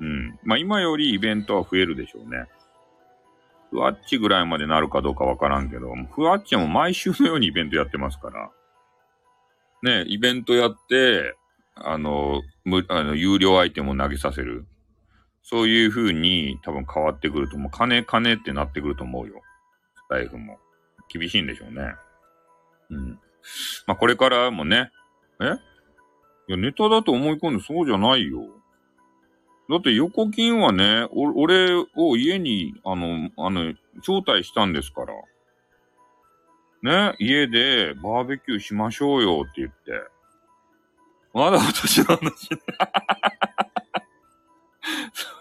[0.00, 0.38] うん。
[0.44, 2.46] まあ今よりイベントは増えるでしょうね。
[3.70, 8.50] ふわっちぐらいまでなるかどうかわからんけど、ふわっちも毎週のようにイベントやってますから。
[9.82, 11.36] ね、イベントやって、
[11.74, 14.66] あの、む、あの、有料アイテムを投げさせる。
[15.50, 17.70] そういう風に多分変わってくると思う。
[17.72, 19.42] 金金ってなってくると思うよ。
[19.96, 20.60] スタイフも。
[21.12, 21.92] 厳しいんでしょうね。
[22.90, 23.18] うん。
[23.88, 24.92] まあ、これからもね。
[25.40, 25.46] え？
[26.46, 28.46] いや、ネタだと思い込んでそうじゃないよ。
[29.68, 35.04] だって横金はね、俺を家に、あの、あの、招待したんですか
[36.84, 37.10] ら。
[37.10, 40.00] ね、家でバーベキューしましょうよって言って。
[41.34, 42.50] まだ私の話。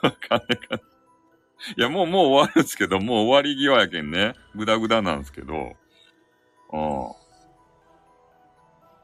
[0.04, 0.82] うかねか。
[1.78, 4.34] いや、もう、もう終わるんですけど、もう終わり際やけんね。
[4.56, 5.54] ぐだぐだなんですけど。
[6.74, 7.20] うん。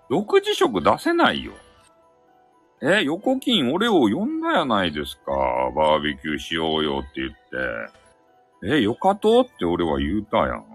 [0.10, 1.54] 独自色出せないよ。
[2.82, 5.32] え、横金俺を呼んだやないですか。
[5.76, 7.32] バーベキューしようよって言っ
[8.62, 8.78] て。
[8.78, 10.66] え、よかとって俺は言うたやん。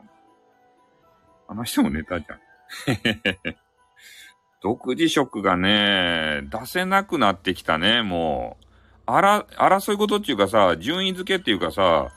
[1.48, 2.40] 話もネタじゃん。
[4.62, 8.69] 独自色がね、出せなくなってきたね、もう。
[9.16, 12.10] あら、争い事っていうかさ、順位付けっていうかさ、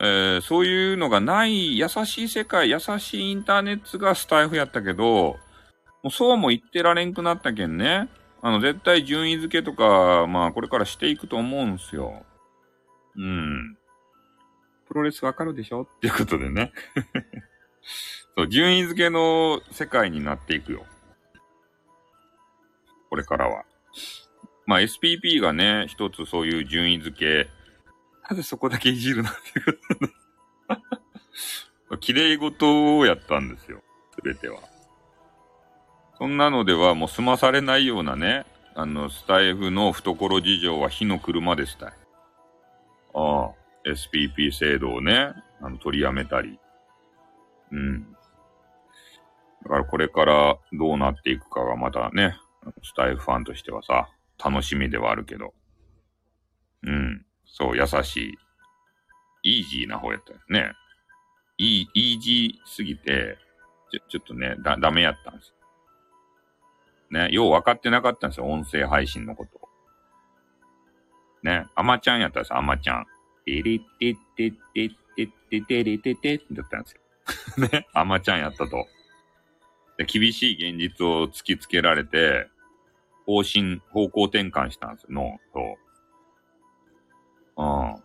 [0.00, 5.36] えー、そういうのがない優しい世界、優しいインターネットがスタイフやったけど、
[6.02, 8.08] もうそうも言ってられんくなったけんね。
[8.40, 12.24] あの、絶対順位付けとか、まあ、これからしていくと思うんすよ。
[13.16, 13.76] うん。
[14.86, 16.72] プロレスわかるでしょっていうことでね。
[18.36, 20.86] そう、順位付けの世界になっていくよ。
[23.10, 23.64] これからは。
[24.68, 27.48] まあ SPP がね、一つそういう順位付け。
[28.28, 29.62] なぜそこだけいじるなってい
[31.90, 31.96] う。
[32.00, 33.82] 綺麗事をやったんですよ。
[34.14, 34.60] すべては。
[36.18, 41.92] そんなのではもう済まされないようなね、あの、スタイフの懐事情は火の車でしたい。
[43.14, 43.52] ああ、
[43.86, 45.32] SPP 制度をね、
[45.62, 46.60] あの、取りやめたり。
[47.72, 48.12] うん。
[49.62, 52.36] だからこれからどうなっていくかがまたね、
[52.82, 54.10] スタイフファンとしてはさ、
[54.42, 55.54] 楽しみではあるけど。
[56.82, 57.26] うん。
[57.44, 58.38] そう、優しい。
[59.42, 60.72] イージーな方やったよね。
[61.56, 63.38] イー、イージーすぎて、
[63.90, 65.54] ちょ、ちょっとね、だ、ダメやったんですよ。
[67.10, 69.68] ね、よう分かってなかったんですよ、音声配信のこと。
[71.42, 73.06] ね、アマちゃんやったらさ、アマちゃん。
[73.44, 77.68] てれててててててれててだったんですよ。
[77.68, 78.86] ね、アマちゃんやったと。
[79.96, 82.48] で厳しい現実を突きつけられて、
[83.28, 85.76] 方針、方向転換したんですよ、脳と。
[87.58, 87.92] うん。
[87.92, 88.00] だ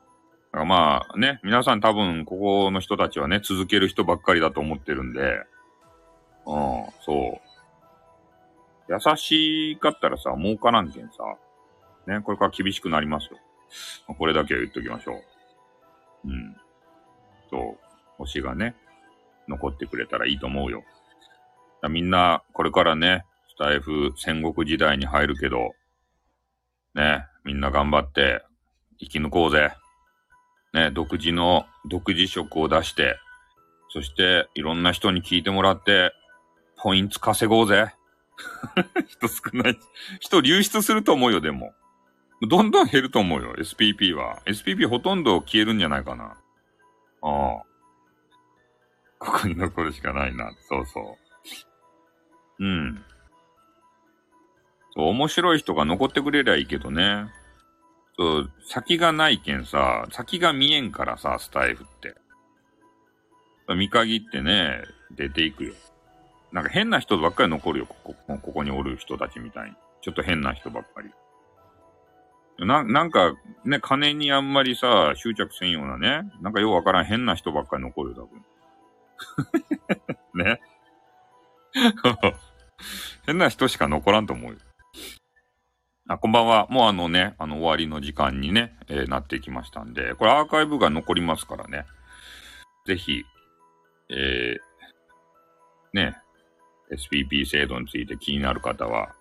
[0.51, 5.21] からまあね、皆さん多分ここの人たちはね、続ける人ばっかりだと思ってるんで、
[6.45, 7.39] うん、そ
[8.89, 8.91] う。
[8.91, 11.23] 優しかったらさ、儲からんけんさ、
[12.05, 13.37] ね、これから厳しくなりますよ。
[14.17, 15.13] これだけは言っときましょ
[16.25, 16.27] う。
[16.27, 16.57] うん。
[17.49, 17.77] そう。
[18.17, 18.75] 星がね、
[19.47, 20.83] 残ってくれたらいいと思うよ。
[21.89, 23.23] みんな、これからね、
[23.55, 25.73] スタイフ戦国時代に入るけど、
[26.95, 28.43] ね、みんな頑張って
[28.99, 29.73] 生き抜こうぜ。
[30.73, 33.17] ね、独自の、独自色を出して、
[33.89, 36.13] そしていろんな人に聞いてもらって、
[36.77, 37.93] ポイント稼ごうぜ。
[39.07, 39.79] 人少ない。
[40.19, 41.73] 人流出すると思うよ、でも。
[42.41, 44.41] どんどん減ると思うよ、SPP は。
[44.45, 46.25] SPP ほとんど消えるんじゃないかな。
[46.25, 46.31] あ
[47.21, 47.63] あ。
[49.19, 50.51] ここに残るしかないな。
[50.67, 51.17] そうそ
[52.59, 52.65] う。
[52.65, 53.05] うん。
[54.95, 57.25] 面白い人が残ってくれりゃいいけどね。
[58.17, 62.15] そう、先がないけんさ、先が見えんからさ、スタイフって。
[63.75, 65.73] 見限ってね、出ていくよ。
[66.51, 69.75] なんか変な人ばっかり残るよ、ここ、ここにおる人たちみたいに。
[70.01, 71.09] ちょっと変な人ばっかり。
[72.59, 73.33] な、なんか、
[73.65, 78.27] ね、金にあんまりさ、執着せんようなね、なんかようわからん変な人ばっかり残るよ、
[80.35, 80.45] 多分。
[80.45, 80.61] ね。
[83.25, 84.59] 変な人しか残らんと思うよ。
[86.05, 86.67] あ、こんばんは。
[86.69, 91.85] もうあのね、あの終わりの時間にね、えー、なってきましたんで、これアーカイブが残りますからね。
[92.85, 93.23] ぜひ、
[94.09, 96.17] えー、ね、
[96.91, 99.15] SPP 制度について気になる方は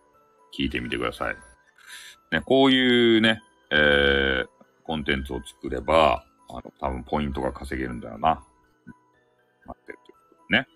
[0.59, 1.37] 聞いてみてください。
[2.33, 3.41] ね、こういうね、
[3.71, 4.47] えー、
[4.83, 8.43] コンテンツを作れば、あの、多分ポイントが稼げるんだよな。
[9.67, 10.67] 待ってるということね。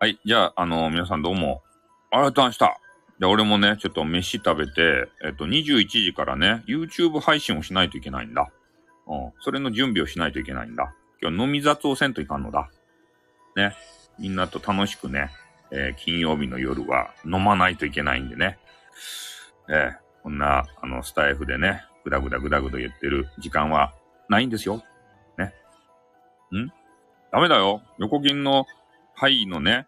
[0.00, 0.18] はい。
[0.24, 1.62] じゃあ、あの、皆さんどうも、
[2.10, 2.81] ありがとうございました。
[3.22, 8.50] で、俺もね、ちょっと飯食べて、えっと、21時からね、YouTube 配信をしないといけないんだ。
[9.06, 9.32] うん。
[9.38, 10.92] それの準備をしないといけないんだ。
[11.22, 12.68] 今日飲み雑をせんといかんのだ。
[13.54, 13.76] ね。
[14.18, 15.30] みんなと楽しくね、
[15.70, 18.58] えー、金曜日の夜は飲まないといけないんでね。
[19.68, 19.94] えー、
[20.24, 23.94] こんな、あの、スタイフでね、ぐだぐだぐだぐだ言ってる時間は
[24.28, 24.82] ないんですよ。
[25.38, 25.54] ね。
[26.52, 26.72] ん？
[27.30, 27.82] ダメだよ。
[27.98, 28.66] 横銀の
[29.14, 29.86] パイのね、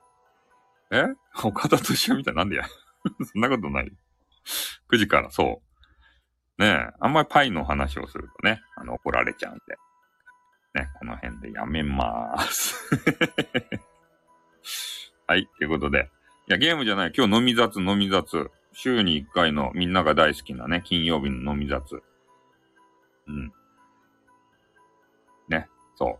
[0.93, 1.07] え？
[1.43, 2.63] 岡田と一緒みたいなんでや。
[3.33, 3.93] そんなことない。
[4.91, 5.63] 9時からそ
[6.59, 6.63] う。
[6.63, 9.77] ねえ、あんまりパイの話をするとね、あの、怒られちゃうんで。
[10.75, 12.89] ね、この辺でやめまーす。
[15.27, 16.11] はい、ということで。
[16.49, 17.13] いや、ゲームじゃない。
[17.17, 18.51] 今日飲み雑、飲み雑。
[18.73, 22.03] 週に1回のみんなが大好きなね、金曜日の飲み雑。
[23.27, 23.53] うん。
[25.49, 26.19] ね、そう。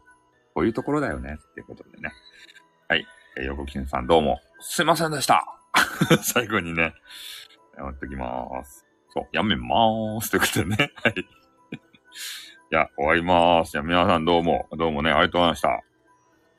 [0.55, 1.37] こういうところだよね。
[1.37, 2.13] っていうことでね。
[2.89, 3.07] はい。
[3.37, 5.64] えー、横金さんどうも、すいませんでした。
[6.23, 6.95] 最後にね、
[7.77, 8.87] やめときまーす。
[9.13, 10.31] そう、やめまーす。
[10.31, 10.93] ということでね。
[11.03, 11.15] はい。
[12.71, 13.73] じゃあ、終わりまーす。
[13.73, 15.83] じゃあ、皆さんどうも、どうもね、ありがとうございました。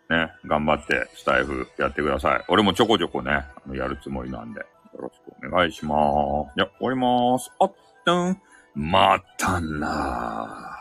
[0.08, 2.46] ね、頑張ってスタイフやってください。
[2.48, 4.68] 俺もちょこちょこね、あのやるつもりなんで、よ
[5.00, 6.54] ろしくお願いしまーす。
[6.58, 7.52] じゃあ、終わりまーす。
[7.60, 7.74] あっ、
[8.06, 8.42] とん、
[8.76, 10.75] またなー。